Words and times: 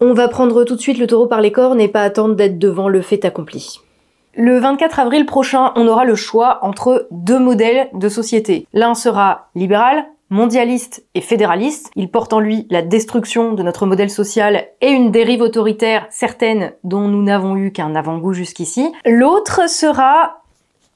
On 0.00 0.14
va 0.14 0.28
prendre 0.28 0.64
tout 0.64 0.76
de 0.76 0.80
suite 0.80 0.98
le 0.98 1.06
taureau 1.06 1.26
par 1.26 1.40
les 1.40 1.52
cornes 1.52 1.80
et 1.80 1.88
pas 1.88 2.02
attendre 2.02 2.34
d'être 2.34 2.58
devant 2.58 2.88
le 2.88 3.02
fait 3.02 3.24
accompli. 3.24 3.80
Le 4.34 4.58
24 4.58 5.00
avril 5.00 5.26
prochain, 5.26 5.72
on 5.76 5.86
aura 5.86 6.04
le 6.04 6.14
choix 6.14 6.58
entre 6.62 7.06
deux 7.10 7.38
modèles 7.38 7.88
de 7.92 8.08
société. 8.08 8.66
L'un 8.72 8.94
sera 8.94 9.48
libéral, 9.54 10.06
mondialiste 10.30 11.04
et 11.14 11.20
fédéraliste. 11.20 11.90
Il 11.96 12.10
porte 12.10 12.32
en 12.32 12.40
lui 12.40 12.66
la 12.70 12.80
destruction 12.80 13.52
de 13.52 13.62
notre 13.62 13.84
modèle 13.84 14.10
social 14.10 14.68
et 14.80 14.88
une 14.88 15.10
dérive 15.10 15.42
autoritaire 15.42 16.06
certaine 16.10 16.72
dont 16.84 17.08
nous 17.08 17.22
n'avons 17.22 17.56
eu 17.56 17.72
qu'un 17.72 17.94
avant-goût 17.94 18.32
jusqu'ici. 18.32 18.92
L'autre 19.04 19.68
sera 19.68 20.40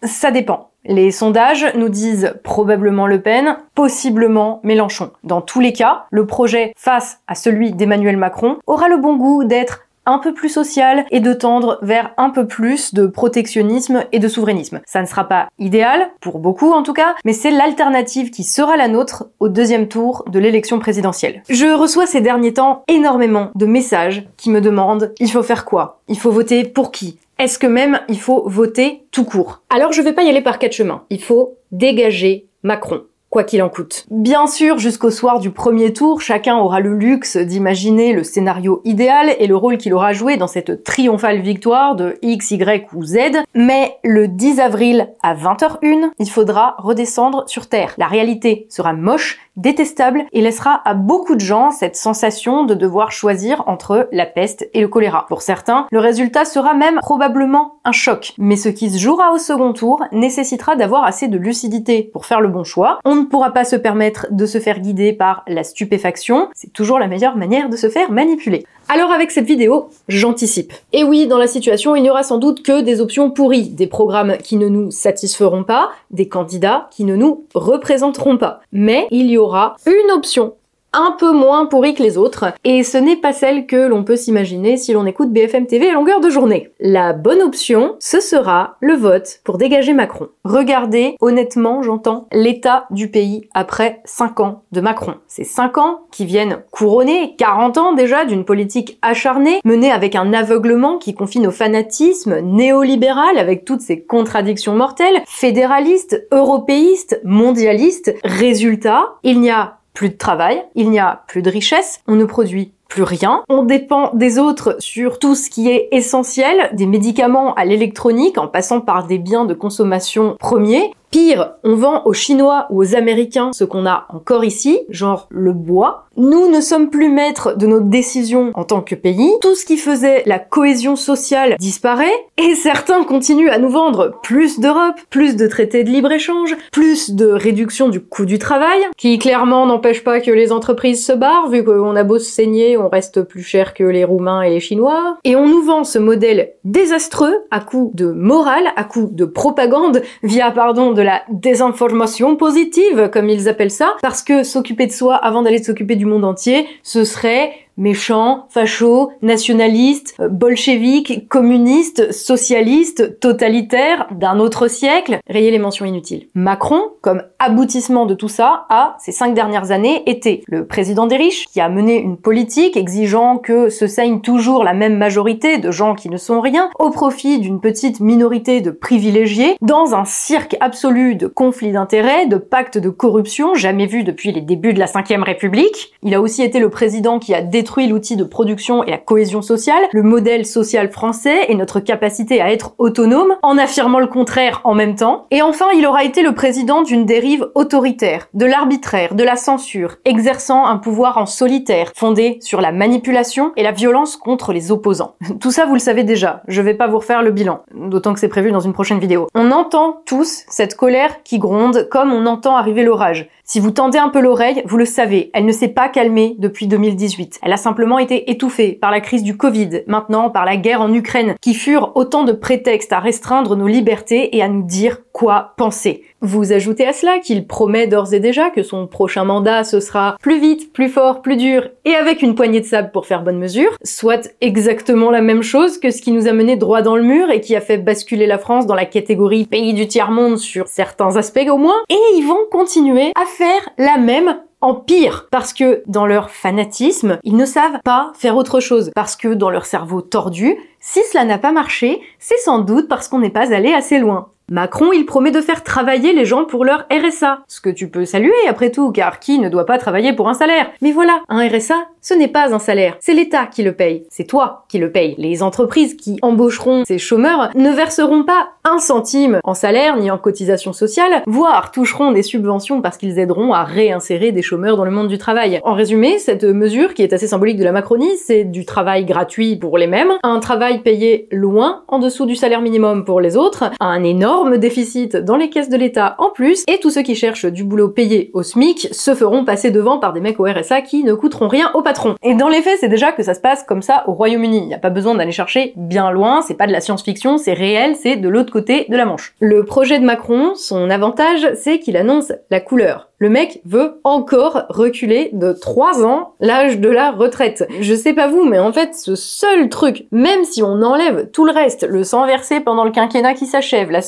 ça 0.02 0.30
dépend. 0.30 0.71
Les 0.87 1.11
sondages 1.11 1.66
nous 1.77 1.89
disent 1.89 2.35
probablement 2.43 3.07
Le 3.07 3.21
Pen, 3.21 3.57
possiblement 3.75 4.61
Mélenchon. 4.64 5.12
Dans 5.23 5.41
tous 5.41 5.61
les 5.61 5.73
cas, 5.73 6.05
le 6.11 6.27
projet 6.27 6.75
face 6.77 7.21
à 7.27 7.35
celui 7.35 7.73
d'Emmanuel 7.73 8.18
Macron 8.18 8.59
aura 8.67 8.89
le 8.89 8.99
bon 8.99 9.17
goût 9.17 9.45
d'être 9.45 9.84
un 10.07 10.18
peu 10.18 10.34
plus 10.34 10.48
social 10.48 11.04
et 11.11 11.21
de 11.21 11.32
tendre 11.32 11.79
vers 11.82 12.13
un 12.17 12.31
peu 12.31 12.46
plus 12.46 12.94
de 12.94 13.07
protectionnisme 13.07 14.04
et 14.13 14.18
de 14.18 14.29
souverainisme. 14.29 14.80
Ça 14.86 15.00
ne 15.00 15.07
sera 15.07 15.25
pas 15.25 15.49
idéal, 15.58 16.11
pour 16.21 16.39
beaucoup 16.39 16.72
en 16.72 16.82
tout 16.82 16.93
cas, 16.93 17.14
mais 17.25 17.32
c'est 17.32 17.50
l'alternative 17.50 18.30
qui 18.30 18.44
sera 18.44 18.77
la 18.77 18.89
nôtre 18.89 19.27
au 19.40 19.49
deuxième 19.49 19.89
tour 19.89 20.25
de 20.29 20.39
l'élection 20.39 20.79
présidentielle. 20.79 21.43
Je 21.49 21.67
reçois 21.67 22.07
ces 22.07 22.21
derniers 22.21 22.54
temps 22.54 22.82
énormément 22.89 23.50
de 23.54 23.67
messages 23.67 24.27
qui 24.36 24.50
me 24.50 24.61
demandent 24.61 25.13
il 25.18 25.30
faut 25.30 25.43
faire 25.43 25.64
quoi? 25.64 26.00
Il 26.08 26.18
faut 26.18 26.30
voter 26.30 26.64
pour 26.64 26.93
qui? 26.93 27.18
Est-ce 27.39 27.58
que 27.58 27.66
même 27.66 28.00
il 28.08 28.21
faut 28.21 28.44
voter 28.46 29.05
tout 29.11 29.25
court? 29.25 29.63
Alors 29.71 29.93
je 29.93 30.02
vais 30.02 30.13
pas 30.13 30.22
y 30.22 30.29
aller 30.29 30.41
par 30.41 30.58
quatre 30.58 30.72
chemins. 30.72 31.02
Il 31.11 31.22
faut 31.22 31.57
dégager 31.72 32.47
Macron 32.62 33.02
quoi 33.34 33.42
qu'il 33.42 33.64
en 33.64 33.69
coûte. 33.69 34.06
Bien 34.12 34.47
sûr, 34.47 34.78
jusqu'au 34.78 35.11
soir 35.11 35.41
du 35.41 35.50
premier 35.50 35.92
tour, 35.92 36.20
chacun 36.20 36.56
aura 36.56 36.78
le 36.78 36.94
luxe 36.94 37.36
d'imaginer 37.36 38.12
le 38.12 38.22
scénario 38.22 38.80
idéal 38.84 39.34
et 39.41 39.48
le 39.48 39.56
rôle 39.56 39.77
qu'il 39.77 39.92
aura 39.92 40.12
joué 40.12 40.36
dans 40.36 40.47
cette 40.47 40.84
triomphale 40.84 41.41
victoire 41.41 41.97
de 41.97 42.16
X, 42.22 42.52
Y 42.52 42.86
ou 42.94 43.02
Z, 43.02 43.42
mais 43.52 43.96
le 44.04 44.28
10 44.28 44.60
avril 44.60 45.08
à 45.20 45.34
20h01, 45.34 46.10
il 46.20 46.30
faudra 46.30 46.76
redescendre 46.78 47.42
sur 47.48 47.68
Terre. 47.68 47.94
La 47.98 48.06
réalité 48.06 48.68
sera 48.70 48.92
moche, 48.92 49.41
détestable 49.56 50.24
et 50.33 50.41
laissera 50.41 50.80
à 50.84 50.94
beaucoup 50.94 51.34
de 51.34 51.41
gens 51.41 51.70
cette 51.70 51.97
sensation 51.97 52.64
de 52.64 52.74
devoir 52.74 53.12
choisir 53.12 53.62
entre 53.66 54.08
la 54.12 54.27
peste 54.27 54.69
et 54.74 54.80
le 54.80 54.88
choléra. 54.88 55.27
Pour 55.28 55.42
certains, 55.42 55.86
le 55.91 55.98
résultat 55.98 56.44
sera 56.44 56.74
même 56.74 56.98
probablement 57.00 57.77
un 57.84 57.92
choc. 57.92 58.34
Mais 58.38 58.56
ce 58.56 58.69
qui 58.69 58.91
se 58.91 58.98
jouera 58.98 59.32
au 59.32 59.38
second 59.38 59.72
tour 59.72 60.05
nécessitera 60.12 60.77
d'avoir 60.77 61.05
assez 61.05 61.28
de 61.28 61.38
lucidité 61.38 62.02
pour 62.02 62.27
faire 62.27 62.41
le 62.41 62.48
bon 62.48 62.64
choix. 62.64 62.98
On 63.05 63.14
ne 63.14 63.25
pourra 63.25 63.52
pas 63.52 63.64
se 63.64 63.77
permettre 63.77 64.27
de 64.30 64.47
se 64.47 64.58
faire 64.58 64.80
guider 64.80 65.12
par 65.12 65.42
la 65.47 65.64
stupéfaction. 65.64 66.48
C'est 66.55 66.72
toujours 66.72 66.98
la 66.98 67.08
meilleure 67.08 67.36
manière 67.36 67.69
de 67.69 67.77
se 67.77 67.88
faire 67.88 68.10
manipuler. 68.10 68.66
Alors 68.88 69.10
avec 69.10 69.30
cette 69.30 69.46
vidéo, 69.46 69.88
j'anticipe. 70.08 70.72
Et 70.92 71.04
oui, 71.04 71.27
dans 71.27 71.38
la 71.38 71.46
situation, 71.46 71.96
il 71.96 72.02
n'y 72.02 72.10
aura 72.10 72.22
sans 72.22 72.38
doute 72.38 72.62
que 72.62 72.82
des 72.82 73.00
options 73.00 73.30
pourries, 73.30 73.70
des 73.70 73.86
programmes 73.86 74.36
qui 74.38 74.56
ne 74.56 74.68
nous 74.68 74.91
satisferont 74.91 75.64
pas, 75.64 75.91
des 76.10 76.28
candidats 76.28 76.88
qui 76.91 77.04
ne 77.04 77.16
nous 77.16 77.46
représenteront 77.54 78.36
pas. 78.36 78.60
Mais 78.72 79.06
il 79.10 79.30
y 79.30 79.38
aura 79.38 79.76
une 79.86 80.10
option 80.10 80.54
un 80.95 81.12
peu 81.12 81.33
moins 81.33 81.67
pourrie 81.67 81.95
que 81.95 82.03
les 82.03 82.17
autres, 82.17 82.47
et 82.64 82.83
ce 82.83 82.98
n'est 82.98 83.17
pas 83.17 83.33
celle 83.33 83.67
que 83.67 83.77
l'on 83.87 84.05
peut 84.05 84.17
s'imaginer 84.17 84.77
si 84.77 84.92
l'on 84.92 85.06
écoute 85.06 85.33
BFM 85.33 85.67
TV 85.67 85.89
à 85.89 85.92
longueur 85.92 86.20
de 86.20 86.31
journée. 86.31 86.70
La 86.81 87.12
bonne 87.12 87.42
option, 87.42 87.97
ce 87.98 88.20
sera 88.20 88.77
le 88.81 88.95
vote 88.95 89.41
pour 89.45 89.59
dégager 89.59 89.92
Macron. 89.92 90.28
Regardez, 90.45 91.17
honnêtement, 91.20 91.83
j'entends, 91.83 92.28
l'état 92.33 92.87
du 92.91 93.11
pays 93.11 93.48
après 93.55 94.00
5 94.05 94.41
ans 94.41 94.62
de 94.72 94.81
Macron. 94.81 95.15
Ces 95.27 95.45
5 95.45 95.78
ans 95.78 96.00
qui 96.11 96.25
viennent 96.25 96.62
couronner 96.70 97.34
40 97.37 97.78
ans 97.78 97.92
déjà 97.92 98.25
d'une 98.25 98.45
politique 98.45 98.98
acharnée, 99.03 99.61
menée 99.65 99.91
avec 99.91 100.15
un 100.15 100.33
aveuglement 100.33 100.98
qui 100.98 101.15
confine 101.15 101.47
au 101.47 101.50
fanatisme 101.50 102.41
néolibéral 102.41 103.39
avec 103.39 103.65
toutes 103.65 103.81
ses 103.81 104.03
contradictions 104.03 104.75
mortelles, 104.75 105.22
fédéraliste, 105.27 106.27
européiste, 106.33 107.21
mondialiste. 107.25 108.15
Résultat, 108.25 109.16
il 109.22 109.41
n'y 109.41 109.50
a 109.50 109.78
plus 109.94 110.10
de 110.10 110.16
travail, 110.16 110.62
il 110.75 110.91
n'y 110.91 110.99
a 110.99 111.22
plus 111.28 111.41
de 111.41 111.50
richesse, 111.50 112.00
on 112.06 112.16
ne 112.16 112.25
produit 112.25 112.72
plus 112.88 113.03
rien. 113.03 113.43
On 113.49 113.65
dépend 113.65 114.10
des 114.15 114.38
autres 114.38 114.77
sur 114.78 115.19
tout 115.19 115.34
ce 115.34 115.49
qui 115.50 115.71
est 115.71 115.88
essentiel, 115.91 116.71
des 116.75 116.87
médicaments 116.87 117.55
à 117.55 117.65
l'électronique 117.65 118.38
en 118.38 118.47
passant 118.47 118.81
par 118.81 119.06
des 119.06 119.19
biens 119.19 119.47
de 119.47 119.54
consommation 119.54 120.37
premiers. 120.38 120.93
Pire, 121.14 121.52
on 121.62 121.76
vend 121.76 122.02
aux 122.06 122.12
Chinois 122.12 122.66
ou 122.70 122.82
aux 122.82 122.97
Américains 122.97 123.52
ce 123.52 123.62
qu'on 123.62 123.86
a 123.86 124.04
encore 124.08 124.44
ici, 124.44 124.80
genre 124.88 125.28
le 125.30 125.52
bois. 125.52 126.06
Nous 126.16 126.48
ne 126.48 126.60
sommes 126.60 126.91
plus 126.91 127.08
maîtres 127.08 127.56
de 127.56 127.69
nos 127.69 127.78
décisions 127.78 128.50
en 128.54 128.64
tant 128.64 128.80
que 128.80 128.97
pays. 128.97 129.30
Tout 129.41 129.54
ce 129.54 129.64
qui 129.64 129.76
faisait 129.76 130.24
la 130.26 130.41
cohésion 130.41 130.97
sociale 130.97 131.54
disparaît 131.60 132.12
et 132.36 132.56
certains 132.56 133.04
continuent 133.04 133.50
à 133.50 133.58
nous 133.58 133.69
vendre 133.69 134.19
plus 134.24 134.58
d'Europe, 134.58 134.97
plus 135.08 135.36
de 135.36 135.47
traités 135.47 135.84
de 135.84 135.91
libre-échange, 135.91 136.56
plus 136.72 137.12
de 137.12 137.26
réduction 137.26 137.88
du 137.88 138.00
coût 138.00 138.26
du 138.26 138.41
travail, 138.41 138.80
qui 138.97 139.16
clairement 139.20 139.66
n'empêche 139.66 140.03
pas 140.03 140.20
que 140.20 140.32
les 140.32 140.50
entreprises 140.50 141.06
se 141.06 141.12
barrent 141.12 141.48
vu 141.48 141.64
qu'on 141.64 141.94
a 141.94 142.03
beau 142.03 142.19
se 142.19 142.30
saigner, 142.30 142.76
on 142.76 142.88
reste 142.88 143.22
plus 143.22 143.44
cher 143.44 143.72
que 143.72 143.84
les 143.84 144.04
Roumains 144.04 144.42
et 144.42 144.50
les 144.50 144.60
Chinois. 144.60 145.19
Et 145.22 145.36
on 145.36 145.47
nous 145.47 145.62
vend 145.62 145.84
ce 145.84 146.00
modèle 146.00 146.54
désastreux 146.64 147.34
à 147.53 147.60
coup 147.60 147.92
de 147.94 148.06
morale, 148.06 148.66
à 148.74 148.82
coup 148.82 149.08
de 149.12 149.24
propagande 149.24 150.03
via, 150.24 150.50
pardon, 150.50 150.91
de 150.91 151.03
la 151.04 151.22
désinformation 151.28 152.37
positive, 152.37 153.10
comme 153.12 153.28
ils 153.28 153.48
appellent 153.48 153.70
ça, 153.70 153.94
parce 154.03 154.22
que 154.22 154.42
s'occuper 154.42 154.87
de 154.87 154.92
soi 154.92 155.15
avant 155.15 155.42
d'aller 155.42 155.62
s'occuper 155.62 155.97
du 155.97 156.06
monde 156.06 156.25
entier, 156.25 156.66
ce 156.82 157.04
serait 157.04 157.53
méchant, 157.76 158.46
facho, 158.50 159.10
nationaliste, 159.22 160.14
euh, 160.20 160.28
bolchevique, 160.28 161.28
communiste, 161.28 162.12
socialiste, 162.12 163.18
totalitaire, 163.20 164.06
d'un 164.12 164.38
autre 164.38 164.68
siècle, 164.68 165.18
rayez 165.28 165.50
les 165.50 165.58
mentions 165.58 165.84
inutiles. 165.84 166.28
Macron, 166.34 166.80
comme 167.00 167.22
aboutissement 167.38 168.06
de 168.06 168.14
tout 168.14 168.28
ça, 168.28 168.66
a, 168.68 168.96
ces 168.98 169.12
cinq 169.12 169.34
dernières 169.34 169.70
années, 169.70 170.02
été 170.06 170.42
le 170.46 170.66
président 170.66 171.06
des 171.06 171.16
riches, 171.16 171.46
qui 171.46 171.60
a 171.60 171.68
mené 171.68 171.96
une 171.96 172.16
politique 172.16 172.76
exigeant 172.76 173.38
que 173.38 173.68
se 173.68 173.86
saigne 173.86 174.20
toujours 174.20 174.64
la 174.64 174.74
même 174.74 174.96
majorité 174.96 175.58
de 175.58 175.70
gens 175.70 175.94
qui 175.94 176.08
ne 176.08 176.16
sont 176.16 176.41
rien, 176.41 176.70
au 176.78 176.91
profit 176.91 177.38
d'une 177.38 177.60
petite 177.60 178.00
minorité 178.00 178.60
de 178.60 178.70
privilégiés, 178.70 179.56
dans 179.60 179.94
un 179.94 180.04
cirque 180.04 180.56
absolu 180.60 181.16
de 181.16 181.26
conflits 181.26 181.72
d'intérêts, 181.72 182.26
de 182.26 182.36
pactes 182.36 182.78
de 182.78 182.88
corruption, 182.88 183.54
jamais 183.54 183.86
vu 183.86 184.04
depuis 184.04 184.32
les 184.32 184.41
débuts 184.41 184.74
de 184.74 184.78
la 184.78 184.86
Ve 184.86 185.22
République. 185.22 185.92
Il 186.02 186.14
a 186.14 186.20
aussi 186.20 186.42
été 186.42 186.58
le 186.58 186.70
président 186.70 187.18
qui 187.18 187.34
a 187.34 187.42
détruit 187.42 187.63
l'outil 187.88 188.16
de 188.16 188.25
production 188.25 188.84
et 188.84 188.91
la 188.91 188.98
cohésion 188.98 189.42
sociale, 189.42 189.82
le 189.92 190.02
modèle 190.02 190.47
social 190.47 190.91
français 190.91 191.47
et 191.48 191.54
notre 191.54 191.80
capacité 191.80 192.41
à 192.41 192.52
être 192.52 192.75
autonome, 192.78 193.34
en 193.42 193.58
affirmant 193.58 194.00
le 194.00 194.06
contraire 194.06 194.60
en 194.64 194.75
même 194.75 194.94
temps. 194.94 195.26
Et 195.30 195.42
enfin, 195.42 195.66
il 195.76 195.86
aura 195.86 196.04
été 196.04 196.22
le 196.22 196.34
président 196.34 196.82
d'une 196.82 197.04
dérive 197.04 197.48
autoritaire, 197.54 198.28
de 198.34 198.47
l'arbitraire, 198.47 199.14
de 199.14 199.24
la 199.24 199.36
censure, 199.36 199.97
exerçant 200.04 200.66
un 200.66 200.76
pouvoir 200.76 201.19
en 201.19 201.26
solitaire, 201.26 201.92
fondé 201.94 202.38
sur 202.41 202.60
la 202.60 202.72
manipulation 202.72 203.53
et 203.56 203.62
la 203.62 203.72
violence 203.72 204.16
contre 204.16 204.53
les 204.53 204.70
opposants. 204.70 205.16
Tout 205.41 205.50
ça, 205.50 205.66
vous 205.66 205.74
le 205.74 205.80
savez 205.80 206.04
déjà, 206.04 206.42
je 206.48 206.62
vais 206.62 206.74
pas 206.74 206.86
vous 206.86 206.98
refaire 206.98 207.22
le 207.22 207.30
bilan, 207.30 207.62
d'autant 207.74 208.14
que 208.14 208.20
c'est 208.20 208.28
prévu 208.28 208.53
dans 208.53 208.60
une 208.60 208.72
prochaine 208.72 208.98
vidéo. 208.98 209.28
On 209.34 209.50
entend 209.50 210.03
tous 210.04 210.44
cette 210.48 210.76
colère 210.76 211.22
qui 211.22 211.38
gronde 211.38 211.88
comme 211.91 212.12
on 212.12 212.26
entend 212.26 212.56
arriver 212.56 212.82
l'orage. 212.82 213.28
Si 213.47 213.60
vous 213.60 213.72
tendez 213.72 213.99
un 213.99 214.09
peu 214.09 214.22
l'oreille, 214.22 214.62
vous 214.65 214.78
le 214.78 214.87
savez, 214.87 215.31
elle 215.34 215.44
ne 215.44 215.53
s'est 215.53 215.69
pas 215.69 215.91
calmée 215.91 216.34
depuis 216.38 216.66
2018. 216.66 217.41
Elle 217.43 217.53
a 217.53 217.59
simplement 217.59 217.99
été 217.99 218.31
étouffée 218.31 218.72
par 218.72 218.91
la 218.91 219.03
crise 219.03 219.22
du 219.22 219.37
Covid, 219.37 219.82
maintenant 219.87 220.31
par 220.31 220.47
la 220.47 220.56
guerre 220.56 220.81
en 220.81 220.91
Ukraine, 220.91 221.34
qui 221.43 221.53
furent 221.53 221.93
autant 221.94 222.25
de 222.25 222.33
prétextes 222.33 222.94
à 222.94 223.00
restreindre 223.00 223.54
nos 223.54 223.66
libertés 223.66 224.34
et 224.34 224.43
à 224.43 224.49
nous 224.49 224.62
dire 224.62 225.03
quoi 225.14 225.54
penser. 225.56 226.02
Vous 226.20 226.52
ajoutez 226.52 226.86
à 226.86 226.92
cela 226.92 227.20
qu'il 227.20 227.47
promet 227.47 227.86
d'ores 227.86 228.12
et 228.12 228.20
déjà 228.20 228.50
que 228.50 228.64
son 228.64 228.88
prochain 228.88 229.25
mandat 229.25 229.62
ce 229.62 229.78
sera 229.78 230.16
plus 230.20 230.41
vite, 230.41 230.72
plus 230.72 230.88
fort, 230.88 231.22
plus 231.22 231.36
dur 231.36 231.70
et 231.84 231.94
avec 231.94 232.20
une 232.20 232.34
poignée 232.34 232.60
de 232.60 232.66
sable 232.66 232.91
pour 232.91 233.06
faire 233.06 233.22
bonne 233.22 233.38
mesure, 233.38 233.70
soit 233.84 234.28
exactement 234.41 235.12
la 235.12 235.22
même 235.22 235.42
chose 235.42 235.78
que 235.78 235.92
ce 235.92 236.03
qui 236.03 236.10
nous 236.10 236.27
a 236.27 236.33
mené 236.33 236.56
droit 236.56 236.83
dans 236.83 236.97
le 236.97 237.04
mur 237.04 237.30
et 237.30 237.41
qui 237.41 237.54
a 237.54 237.60
fait 237.60 237.78
basculer 237.78 238.27
la 238.27 238.39
France 238.39 238.66
dans 238.66 238.74
la 238.74 238.86
catégorie 238.86 239.47
pays 239.47 239.72
du 239.72 239.86
tiers-monde 239.86 240.36
sur 240.36 240.66
certains 240.66 241.16
aspects 241.16 241.48
au 241.48 241.59
moins, 241.59 241.80
et 241.89 242.16
ils 242.16 242.27
vont 242.27 242.47
continuer 242.50 243.12
à 243.15 243.24
faire 243.24 243.71
la 243.78 243.98
même 243.98 244.41
en 244.60 244.74
pire, 244.74 245.28
parce 245.30 245.53
que 245.53 245.83
dans 245.86 246.06
leur 246.06 246.30
fanatisme, 246.30 247.18
ils 247.22 247.36
ne 247.36 247.44
savent 247.44 247.80
pas 247.84 248.12
faire 248.16 248.36
autre 248.36 248.60
chose, 248.60 248.91
parce 248.94 249.15
que 249.15 249.28
dans 249.28 249.50
leur 249.50 249.66
cerveau 249.66 250.00
tordu, 250.00 250.56
si 250.80 251.00
cela 251.12 251.24
n'a 251.24 251.39
pas 251.39 251.53
marché, 251.53 252.00
c'est 252.18 252.39
sans 252.39 252.60
doute 252.60 252.89
parce 252.89 253.09
qu'on 253.09 253.18
n'est 253.18 253.30
pas 253.30 253.53
allé 253.53 253.72
assez 253.72 253.98
loin. 253.98 254.30
Macron, 254.50 254.92
il 254.92 255.06
promet 255.06 255.30
de 255.30 255.41
faire 255.41 255.62
travailler 255.62 256.12
les 256.12 256.26
gens 256.26 256.44
pour 256.44 256.67
leur 256.67 256.85
RSA. 256.93 257.38
Ce 257.49 257.62
que 257.62 257.70
tu 257.70 257.88
peux 257.88 258.05
saluer 258.05 258.35
après 258.46 258.70
tout, 258.70 258.93
car 258.93 259.19
qui 259.19 259.38
ne 259.38 259.49
doit 259.49 259.64
pas 259.64 259.79
travailler 259.79 260.12
pour 260.12 260.29
un 260.29 260.35
salaire? 260.35 260.67
Mais 260.82 260.93
voilà, 260.93 261.23
un 261.31 261.49
RSA, 261.49 261.76
ce 262.02 262.12
n'est 262.12 262.29
pas 262.29 262.55
un 262.55 262.58
salaire. 262.58 262.96
C'est 263.00 263.14
l'État 263.14 263.46
qui 263.46 263.62
le 263.62 263.73
paye. 263.73 264.05
C'est 264.11 264.26
toi 264.26 264.67
qui 264.69 264.79
le 264.79 264.93
paye. 264.93 265.14
Les 265.17 265.43
entreprises 265.43 265.96
qui 265.96 266.19
embaucheront 266.20 266.85
ces 266.85 266.99
chômeurs 266.99 267.49
ne 267.55 267.70
verseront 267.70 268.25
pas 268.25 268.50
un 268.64 268.79
centime 268.79 269.41
en 269.44 269.55
salaire 269.55 269.96
ni 269.96 270.11
en 270.11 270.19
cotisation 270.19 270.75
sociale, 270.75 271.23
voire 271.26 271.70
toucheront 271.70 272.12
des 272.12 272.23
subventions 272.23 272.82
parce 272.82 272.99
qu'ils 272.99 273.19
aideront 273.19 273.55
à 273.55 273.64
réinsérer 273.64 274.31
des 274.31 274.43
chômeurs 274.43 274.76
dans 274.76 274.85
le 274.85 274.91
monde 274.91 275.08
du 275.08 275.17
travail. 275.17 275.61
En 275.64 275.73
résumé, 275.73 276.19
cette 276.19 276.44
mesure, 276.44 276.93
qui 276.93 277.02
est 277.02 277.14
assez 277.14 277.29
symbolique 277.29 277.56
de 277.56 277.64
la 277.64 277.73
Macronie, 277.73 278.19
c'est 278.19 278.44
du 278.44 278.67
travail 278.67 279.06
gratuit 279.06 279.56
pour 279.56 279.79
les 279.79 279.87
mêmes, 279.87 280.12
un 280.23 280.41
travail 280.41 280.82
payé 280.82 281.29
loin 281.32 281.85
en 281.88 281.99
dessous 281.99 282.26
du 282.26 282.37
salaire 282.37 282.61
minimum 282.61 283.06
pour 283.06 283.23
les 283.23 283.38
autres, 283.38 283.70
un 283.81 284.05
énorme 284.05 284.34
déficit 284.59 285.17
dans 285.17 285.37
les 285.37 285.51
caisses 285.51 285.69
de 285.69 285.77
l'État 285.77 286.15
en 286.19 286.31
plus, 286.31 286.65
et 286.69 286.79
tous 286.79 286.91
ceux 286.91 287.03
qui 287.03 287.15
cherchent 287.15 287.47
du 287.47 287.65
boulot 287.65 287.89
payé 287.89 288.31
au 288.35 288.43
SMIC 288.43 288.89
se 288.93 289.15
feront 289.15 289.45
passer 289.45 289.71
devant 289.71 289.99
par 289.99 290.13
des 290.13 290.21
mecs 290.21 290.39
au 290.41 290.45
RSA 290.45 290.83
qui 290.83 291.05
ne 291.05 291.15
coûteront 291.15 291.49
rien 291.49 291.71
au 291.75 291.83
patron 291.83 292.15
et 292.23 292.35
dans 292.35 292.49
les 292.49 292.63
faits, 292.63 292.79
c'est 292.81 292.89
déjà 292.89 293.13
que 293.13 293.23
ça 293.23 293.35
se 293.35 293.41
passe 293.41 293.63
comme 293.63 293.83
ça 293.83 294.05
au 294.07 294.13
Royaume-Uni. 294.13 294.59
Il 294.59 294.67
n'y 294.67 294.75
a 294.75 294.79
pas 294.79 294.91
besoin 294.91 295.15
d'aller 295.15 295.33
chercher 295.33 295.73
bien 295.77 296.11
loin, 296.11 296.43
c'est 296.43 296.55
pas 296.55 296.67
de 296.67 296.73
la 296.73 296.81
science-fiction, 296.81 297.39
c'est 297.39 297.53
réel, 297.53 297.97
c'est 297.97 298.17
de 298.17 298.29
l'autre 298.29 298.53
côté 298.53 298.87
de 298.89 298.97
la 298.97 299.05
Manche. 299.05 299.35
Le 299.41 299.65
projet 299.65 299.99
de 299.99 300.05
Macron, 300.05 300.55
son 300.55 300.91
avantage, 300.91 301.49
c'est 301.55 301.79
qu'il 301.79 301.97
annonce 301.97 302.33
la 302.51 302.61
couleur. 302.61 303.11
Le 303.19 303.31
mec 303.31 303.61
veut 303.65 304.01
encore 304.05 304.65
reculer 304.69 305.31
de 305.33 305.53
3 305.53 306.05
ans 306.05 306.35
l'âge 306.41 306.79
de 306.79 306.89
la 306.89 307.11
retraite. 307.11 307.67
Je 307.81 307.95
sais 307.95 308.13
pas 308.13 308.27
vous, 308.27 308.45
mais 308.45 308.59
en 308.59 308.73
fait, 308.73 308.95
ce 308.95 309.15
seul 309.15 309.69
truc, 309.69 310.07
même 310.11 310.45
si 310.45 310.63
on 310.63 310.83
enlève 310.83 311.31
tout 311.31 311.45
le 311.45 311.53
reste, 311.53 311.87
le 311.89 312.05
sang 312.05 312.27
versé 312.27 312.61
pendant 312.61 312.85
le 312.85 312.91
quinquennat 312.91 313.35
qui 313.35 313.47
s'achève, 313.47 313.91
la 313.91 314.03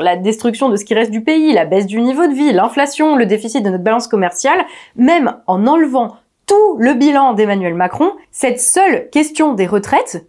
la 0.00 0.16
destruction 0.16 0.68
de 0.68 0.76
ce 0.76 0.84
qui 0.84 0.94
reste 0.94 1.10
du 1.10 1.22
pays, 1.22 1.52
la 1.52 1.64
baisse 1.64 1.86
du 1.86 2.00
niveau 2.00 2.26
de 2.26 2.32
vie, 2.32 2.52
l'inflation, 2.52 3.16
le 3.16 3.26
déficit 3.26 3.64
de 3.64 3.70
notre 3.70 3.84
balance 3.84 4.08
commerciale, 4.08 4.64
même 4.96 5.36
en 5.46 5.66
enlevant 5.66 6.16
tout 6.46 6.76
le 6.78 6.94
bilan 6.94 7.34
d'Emmanuel 7.34 7.74
Macron, 7.74 8.12
cette 8.30 8.60
seule 8.60 9.08
question 9.10 9.54
des 9.54 9.66
retraites, 9.66 10.26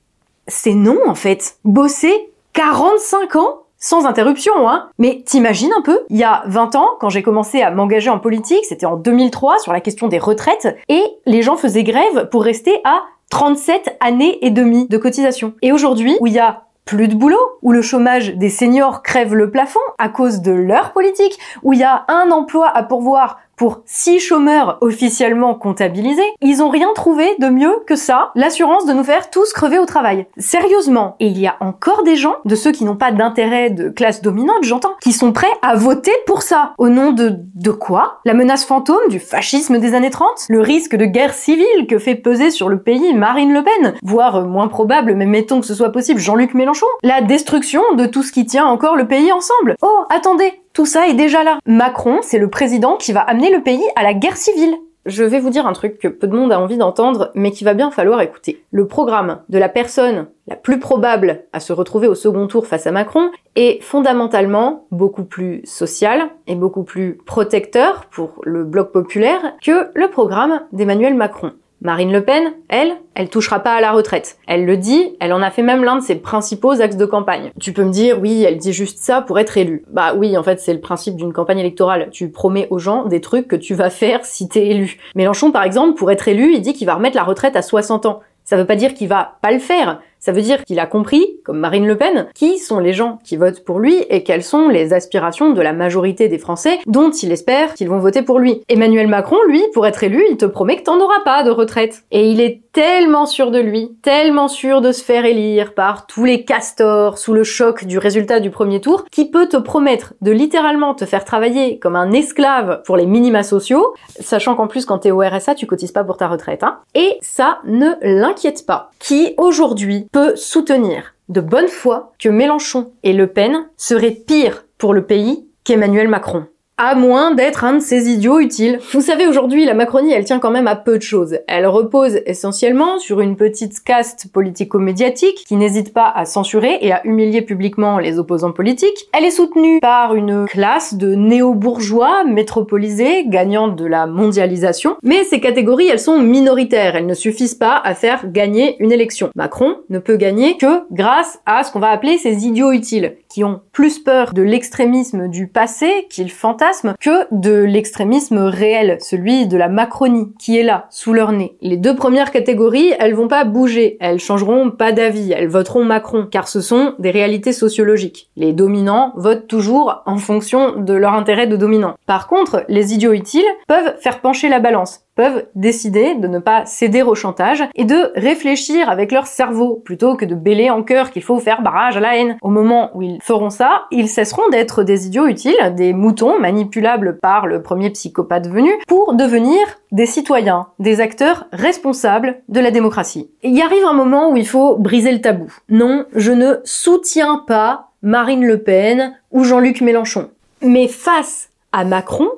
c'est 0.47 0.73
non 0.73 0.97
en 1.07 1.15
fait. 1.15 1.57
Bosser 1.63 2.31
45 2.53 3.35
ans 3.35 3.59
sans 3.77 4.05
interruption, 4.05 4.69
hein. 4.69 4.87
Mais 4.97 5.23
t'imagines 5.25 5.73
un 5.77 5.81
peu 5.81 6.05
Il 6.09 6.15
y 6.15 6.23
a 6.23 6.43
20 6.47 6.75
ans, 6.75 6.91
quand 7.01 7.09
j'ai 7.09 7.21
commencé 7.21 7.61
à 7.61 7.69
m'engager 7.69 8.09
en 8.09 8.17
politique, 8.17 8.63
c'était 8.63 8.85
en 8.85 8.95
2003 8.95 9.59
sur 9.59 9.73
la 9.73 9.81
question 9.81 10.07
des 10.07 10.19
retraites, 10.19 10.77
et 10.87 11.03
les 11.25 11.41
gens 11.41 11.57
faisaient 11.57 11.83
grève 11.83 12.29
pour 12.31 12.43
rester 12.43 12.79
à 12.85 13.01
37 13.29 13.97
années 13.99 14.37
et 14.45 14.51
demie 14.51 14.87
de 14.87 14.97
cotisation. 14.97 15.53
Et 15.61 15.73
aujourd'hui, 15.73 16.15
où 16.21 16.27
il 16.27 16.33
y 16.33 16.39
a 16.39 16.63
plus 16.85 17.07
de 17.07 17.15
boulot, 17.15 17.59
où 17.61 17.71
le 17.71 17.81
chômage 17.81 18.35
des 18.35 18.49
seniors 18.49 19.03
crève 19.03 19.35
le 19.35 19.51
plafond 19.51 19.79
à 19.97 20.09
cause 20.09 20.41
de 20.41 20.51
leur 20.51 20.91
politique, 20.91 21.39
où 21.63 21.73
il 21.73 21.79
y 21.79 21.83
a 21.83 22.05
un 22.07 22.31
emploi 22.31 22.67
à 22.67 22.83
pourvoir 22.83 23.39
pour 23.55 23.81
six 23.85 24.19
chômeurs 24.19 24.77
officiellement 24.81 25.53
comptabilisés, 25.55 26.21
ils 26.41 26.61
ont 26.61 26.69
rien 26.69 26.89
trouvé 26.95 27.35
de 27.39 27.47
mieux 27.47 27.83
que 27.85 27.95
ça, 27.95 28.31
l'assurance 28.35 28.85
de 28.85 28.93
nous 28.93 29.03
faire 29.03 29.29
tous 29.29 29.53
crever 29.53 29.79
au 29.79 29.85
travail. 29.85 30.25
Sérieusement. 30.37 31.15
Et 31.19 31.27
il 31.27 31.39
y 31.39 31.47
a 31.47 31.55
encore 31.59 32.03
des 32.03 32.15
gens, 32.15 32.35
de 32.45 32.55
ceux 32.55 32.71
qui 32.71 32.83
n'ont 32.83 32.95
pas 32.95 33.11
d'intérêt 33.11 33.69
de 33.69 33.89
classe 33.89 34.21
dominante, 34.21 34.63
j'entends, 34.63 34.95
qui 35.01 35.13
sont 35.13 35.31
prêts 35.31 35.51
à 35.61 35.75
voter 35.75 36.11
pour 36.25 36.41
ça. 36.41 36.73
Au 36.77 36.89
nom 36.89 37.11
de, 37.11 37.37
de 37.55 37.71
quoi? 37.71 38.19
La 38.25 38.33
menace 38.33 38.65
fantôme 38.65 39.07
du 39.09 39.19
fascisme 39.19 39.79
des 39.79 39.93
années 39.93 40.09
30? 40.09 40.45
Le 40.49 40.61
risque 40.61 40.95
de 40.95 41.05
guerre 41.05 41.33
civile 41.33 41.87
que 41.87 41.99
fait 41.99 42.15
peser 42.15 42.51
sur 42.51 42.69
le 42.69 42.81
pays 42.81 43.13
Marine 43.13 43.53
Le 43.53 43.63
Pen? 43.63 43.93
Voire 44.03 44.37
euh, 44.37 44.45
moins 44.45 44.67
probable, 44.67 45.15
mais 45.15 45.25
mettons 45.25 45.59
que 45.59 45.65
ce 45.65 45.75
soit 45.75 45.91
possible, 45.91 46.19
Jean-Luc 46.19 46.53
Mélenchon? 46.53 46.87
La 47.03 47.21
destruction 47.21 47.81
de 47.95 48.05
tout 48.05 48.23
ce 48.23 48.31
qui 48.31 48.45
tient 48.45 48.65
encore 48.65 48.95
le 48.95 49.07
pays 49.07 49.31
ensemble? 49.31 49.75
Oh, 49.81 50.05
attendez, 50.09 50.62
tout 50.73 50.87
ça 50.87 51.07
est 51.07 51.13
déjà 51.13 51.43
là. 51.43 51.59
Macron, 51.65 52.19
c'est 52.23 52.39
le 52.39 52.49
président 52.49 52.97
qui 52.97 53.13
va 53.13 53.21
amener 53.21 53.51
le 53.51 53.61
pays 53.61 53.83
à 53.95 54.03
la 54.03 54.13
guerre 54.15 54.37
civile. 54.37 54.75
Je 55.05 55.23
vais 55.23 55.39
vous 55.39 55.49
dire 55.49 55.67
un 55.67 55.73
truc 55.73 55.99
que 55.99 56.07
peu 56.07 56.27
de 56.27 56.35
monde 56.35 56.51
a 56.51 56.59
envie 56.59 56.77
d'entendre, 56.77 57.29
mais 57.35 57.51
qui 57.51 57.63
va 57.63 57.73
bien 57.73 57.91
falloir 57.91 58.21
écouter. 58.21 58.63
Le 58.71 58.87
programme 58.87 59.41
de 59.49 59.59
la 59.59 59.69
personne 59.69 60.27
la 60.47 60.55
plus 60.55 60.79
probable 60.79 61.43
à 61.53 61.59
se 61.59 61.73
retrouver 61.73 62.07
au 62.07 62.15
second 62.15 62.47
tour 62.47 62.67
face 62.67 62.87
à 62.87 62.91
Macron 62.91 63.29
est 63.55 63.83
fondamentalement 63.83 64.87
beaucoup 64.91 65.25
plus 65.25 65.61
social 65.65 66.29
et 66.47 66.55
beaucoup 66.55 66.83
plus 66.83 67.17
protecteur 67.25 68.05
pour 68.05 68.41
le 68.43 68.63
bloc 68.63 68.91
populaire 68.91 69.55
que 69.61 69.89
le 69.93 70.09
programme 70.09 70.61
d'Emmanuel 70.71 71.15
Macron. 71.15 71.51
Marine 71.83 72.13
Le 72.13 72.23
Pen, 72.23 72.53
elle, 72.69 72.93
elle 73.13 73.27
touchera 73.27 73.59
pas 73.59 73.73
à 73.73 73.81
la 73.81 73.91
retraite. 73.91 74.37
Elle 74.47 74.65
le 74.65 74.77
dit, 74.77 75.17
elle 75.19 75.33
en 75.33 75.41
a 75.41 75.51
fait 75.51 75.63
même 75.63 75.83
l'un 75.83 75.97
de 75.97 76.01
ses 76.01 76.15
principaux 76.15 76.79
axes 76.79 76.95
de 76.95 77.05
campagne. 77.05 77.51
Tu 77.59 77.73
peux 77.73 77.83
me 77.83 77.91
dire, 77.91 78.21
oui, 78.21 78.45
elle 78.47 78.55
dit 78.55 78.71
juste 78.71 78.99
ça 78.99 79.21
pour 79.21 79.37
être 79.37 79.57
élue. 79.57 79.83
Bah 79.89 80.13
oui, 80.15 80.37
en 80.37 80.43
fait, 80.43 80.61
c'est 80.61 80.73
le 80.73 80.79
principe 80.79 81.17
d'une 81.17 81.33
campagne 81.33 81.59
électorale. 81.59 82.07
Tu 82.09 82.29
promets 82.29 82.67
aux 82.69 82.79
gens 82.79 83.03
des 83.03 83.19
trucs 83.19 83.49
que 83.49 83.57
tu 83.57 83.73
vas 83.73 83.89
faire 83.89 84.21
si 84.23 84.47
t'es 84.47 84.67
élu. 84.67 84.97
Mélenchon, 85.13 85.51
par 85.51 85.63
exemple, 85.63 85.95
pour 85.95 86.09
être 86.09 86.29
élu, 86.29 86.53
il 86.53 86.61
dit 86.61 86.73
qu'il 86.73 86.87
va 86.87 86.95
remettre 86.95 87.17
la 87.17 87.23
retraite 87.23 87.57
à 87.57 87.61
60 87.61 88.05
ans. 88.05 88.21
Ça 88.45 88.55
veut 88.55 88.65
pas 88.65 88.77
dire 88.77 88.93
qu'il 88.93 89.09
va 89.09 89.37
pas 89.41 89.51
le 89.51 89.59
faire. 89.59 89.99
Ça 90.23 90.31
veut 90.31 90.41
dire 90.41 90.63
qu'il 90.63 90.79
a 90.79 90.85
compris, 90.85 91.41
comme 91.43 91.59
Marine 91.59 91.85
Le 91.85 91.97
Pen, 91.97 92.27
qui 92.33 92.57
sont 92.57 92.79
les 92.79 92.93
gens 92.93 93.19
qui 93.25 93.35
votent 93.35 93.65
pour 93.65 93.81
lui 93.81 93.97
et 94.09 94.23
quelles 94.23 94.41
sont 94.41 94.69
les 94.69 94.93
aspirations 94.93 95.51
de 95.51 95.61
la 95.61 95.73
majorité 95.73 96.29
des 96.29 96.37
Français 96.37 96.79
dont 96.87 97.11
il 97.11 97.33
espère 97.33 97.73
qu'ils 97.73 97.89
vont 97.89 97.99
voter 97.99 98.21
pour 98.21 98.39
lui. 98.39 98.61
Emmanuel 98.69 99.09
Macron, 99.09 99.35
lui, 99.49 99.61
pour 99.73 99.85
être 99.85 100.01
élu, 100.01 100.23
il 100.29 100.37
te 100.37 100.45
promet 100.45 100.77
que 100.77 100.83
t'en 100.83 101.01
auras 101.01 101.19
pas 101.25 101.43
de 101.43 101.51
retraite. 101.51 102.03
Et 102.11 102.29
il 102.29 102.39
est 102.39 102.61
tellement 102.71 103.25
sûr 103.25 103.51
de 103.51 103.59
lui, 103.59 103.97
tellement 104.01 104.47
sûr 104.47 104.79
de 104.79 104.93
se 104.93 105.03
faire 105.03 105.25
élire 105.25 105.73
par 105.73 106.07
tous 106.07 106.23
les 106.25 106.43
castors 106.43 107.17
sous 107.17 107.33
le 107.33 107.43
choc 107.43 107.85
du 107.85 107.99
résultat 107.99 108.39
du 108.39 108.49
premier 108.49 108.81
tour, 108.81 109.03
qui 109.11 109.29
peut 109.29 109.47
te 109.47 109.57
promettre 109.57 110.13
de 110.21 110.31
littéralement 110.31 110.95
te 110.95 111.05
faire 111.05 111.25
travailler 111.25 111.77
comme 111.79 111.95
un 111.95 112.11
esclave 112.13 112.81
pour 112.85 112.97
les 112.97 113.05
minima 113.05 113.43
sociaux, 113.43 113.93
sachant 114.19 114.55
qu'en 114.55 114.67
plus 114.67 114.85
quand 114.85 114.99
t'es 114.99 115.11
au 115.11 115.19
RSA, 115.19 115.53
tu 115.53 115.67
cotises 115.67 115.91
pas 115.91 116.03
pour 116.03 116.17
ta 116.17 116.27
retraite, 116.27 116.63
hein. 116.63 116.79
Et 116.95 117.17
ça 117.21 117.59
ne 117.65 117.91
l'inquiète 118.01 118.65
pas. 118.65 118.89
Qui 118.99 119.35
aujourd'hui 119.37 120.07
peut 120.13 120.35
soutenir 120.35 121.15
de 121.27 121.41
bonne 121.41 121.67
foi 121.67 122.13
que 122.19 122.29
Mélenchon 122.29 122.93
et 123.01 123.13
Le 123.13 123.27
Pen 123.27 123.67
seraient 123.75 124.11
pires 124.11 124.65
pour 124.77 124.93
le 124.93 125.05
pays 125.05 125.49
qu'Emmanuel 125.63 126.07
Macron 126.07 126.45
à 126.77 126.95
moins 126.95 127.33
d'être 127.33 127.63
un 127.63 127.73
de 127.73 127.79
ces 127.79 128.09
idiots 128.09 128.39
utiles. 128.39 128.79
Vous 128.91 129.01
savez, 129.01 129.27
aujourd'hui, 129.27 129.65
la 129.65 129.73
Macronie, 129.73 130.11
elle 130.11 130.25
tient 130.25 130.39
quand 130.39 130.51
même 130.51 130.67
à 130.67 130.75
peu 130.75 130.97
de 130.97 131.03
choses. 131.03 131.37
Elle 131.47 131.67
repose 131.67 132.19
essentiellement 132.25 132.99
sur 132.99 133.21
une 133.21 133.35
petite 133.35 133.83
caste 133.83 134.27
politico-médiatique 134.33 135.43
qui 135.45 135.55
n'hésite 135.55 135.93
pas 135.93 136.11
à 136.13 136.25
censurer 136.25 136.79
et 136.81 136.91
à 136.91 137.05
humilier 137.05 137.41
publiquement 137.41 137.99
les 137.99 138.17
opposants 138.17 138.51
politiques. 138.51 139.07
Elle 139.13 139.25
est 139.25 139.31
soutenue 139.31 139.79
par 139.81 140.15
une 140.15 140.45
classe 140.45 140.95
de 140.95 141.13
néo-bourgeois 141.13 142.23
métropolisés, 142.23 143.25
gagnant 143.27 143.67
de 143.67 143.85
la 143.85 144.07
mondialisation. 144.07 144.97
Mais 145.03 145.23
ces 145.23 145.39
catégories, 145.39 145.87
elles 145.87 145.99
sont 145.99 146.19
minoritaires. 146.19 146.95
Elles 146.95 147.05
ne 147.05 147.13
suffisent 147.13 147.55
pas 147.55 147.79
à 147.83 147.93
faire 147.93 148.31
gagner 148.31 148.77
une 148.79 148.91
élection. 148.91 149.29
Macron 149.35 149.77
ne 149.89 149.99
peut 149.99 150.17
gagner 150.17 150.57
que 150.57 150.83
grâce 150.91 151.39
à 151.45 151.63
ce 151.63 151.71
qu'on 151.71 151.79
va 151.79 151.89
appeler 151.89 152.17
ces 152.17 152.45
idiots 152.45 152.71
utiles, 152.71 153.15
qui 153.33 153.43
ont 153.43 153.61
plus 153.71 153.97
peur 153.97 154.31
de 154.31 154.43
l'extrémisme 154.43 155.27
du 155.27 155.47
passé 155.47 156.05
qu'ils 156.11 156.29
fantasment 156.29 156.93
que 156.99 157.25
de 157.31 157.63
l'extrémisme 157.63 158.37
réel, 158.37 158.97
celui 159.01 159.47
de 159.47 159.57
la 159.57 159.69
Macronie, 159.69 160.31
qui 160.37 160.59
est 160.59 160.63
là, 160.63 160.85
sous 160.91 161.13
leur 161.13 161.31
nez. 161.31 161.57
Les 161.59 161.77
deux 161.77 161.95
premières 161.95 162.29
catégories, 162.29 162.93
elles 162.99 163.15
vont 163.15 163.27
pas 163.27 163.43
bouger, 163.43 163.97
elles 163.99 164.19
changeront 164.19 164.69
pas 164.69 164.91
d'avis, 164.91 165.31
elles 165.31 165.47
voteront 165.47 165.83
Macron, 165.83 166.27
car 166.29 166.47
ce 166.47 166.61
sont 166.61 166.93
des 166.99 167.09
réalités 167.09 167.53
sociologiques. 167.53 168.29
Les 168.35 168.53
dominants 168.53 169.13
votent 169.15 169.47
toujours 169.47 170.03
en 170.05 170.17
fonction 170.17 170.79
de 170.79 170.93
leur 170.93 171.13
intérêt 171.13 171.47
de 171.47 171.57
dominant. 171.57 171.95
Par 172.05 172.27
contre, 172.27 172.63
les 172.69 172.93
idiots 172.93 173.13
utiles 173.13 173.41
peuvent 173.67 173.95
faire 173.99 174.21
pencher 174.21 174.47
la 174.47 174.59
balance 174.59 174.99
peuvent 175.15 175.45
décider 175.55 176.15
de 176.15 176.27
ne 176.27 176.39
pas 176.39 176.65
céder 176.65 177.01
au 177.01 177.15
chantage 177.15 177.63
et 177.75 177.85
de 177.85 178.11
réfléchir 178.15 178.89
avec 178.89 179.11
leur 179.11 179.27
cerveau 179.27 179.81
plutôt 179.83 180.15
que 180.15 180.25
de 180.25 180.35
bêler 180.35 180.69
en 180.69 180.83
cœur 180.83 181.11
qu'il 181.11 181.23
faut 181.23 181.39
faire 181.39 181.61
barrage 181.61 181.97
à 181.97 181.99
la 181.99 182.17
haine. 182.17 182.37
Au 182.41 182.49
moment 182.49 182.91
où 182.95 183.01
ils 183.01 183.19
feront 183.21 183.49
ça, 183.49 183.83
ils 183.91 184.09
cesseront 184.09 184.49
d'être 184.49 184.83
des 184.83 185.07
idiots 185.07 185.27
utiles, 185.27 185.73
des 185.75 185.93
moutons 185.93 186.39
manipulables 186.39 187.19
par 187.19 187.47
le 187.47 187.61
premier 187.61 187.89
psychopathe 187.91 188.47
venu 188.47 188.71
pour 188.87 189.13
devenir 189.13 189.59
des 189.91 190.05
citoyens, 190.05 190.67
des 190.79 191.01
acteurs 191.01 191.45
responsables 191.51 192.41
de 192.49 192.59
la 192.59 192.71
démocratie. 192.71 193.29
il 193.43 193.61
arrive 193.61 193.85
un 193.85 193.93
moment 193.93 194.31
où 194.31 194.37
il 194.37 194.47
faut 194.47 194.75
briser 194.75 195.11
le 195.11 195.21
tabou. 195.21 195.53
Non, 195.69 196.05
je 196.15 196.31
ne 196.31 196.55
soutiens 196.63 197.43
pas 197.47 197.91
Marine 198.01 198.45
Le 198.45 198.61
Pen 198.61 199.15
ou 199.31 199.43
Jean-Luc 199.43 199.81
Mélenchon. 199.81 200.29
Mais 200.61 200.87
face 200.87 201.49
à 201.71 201.85
Macron, 201.85 202.29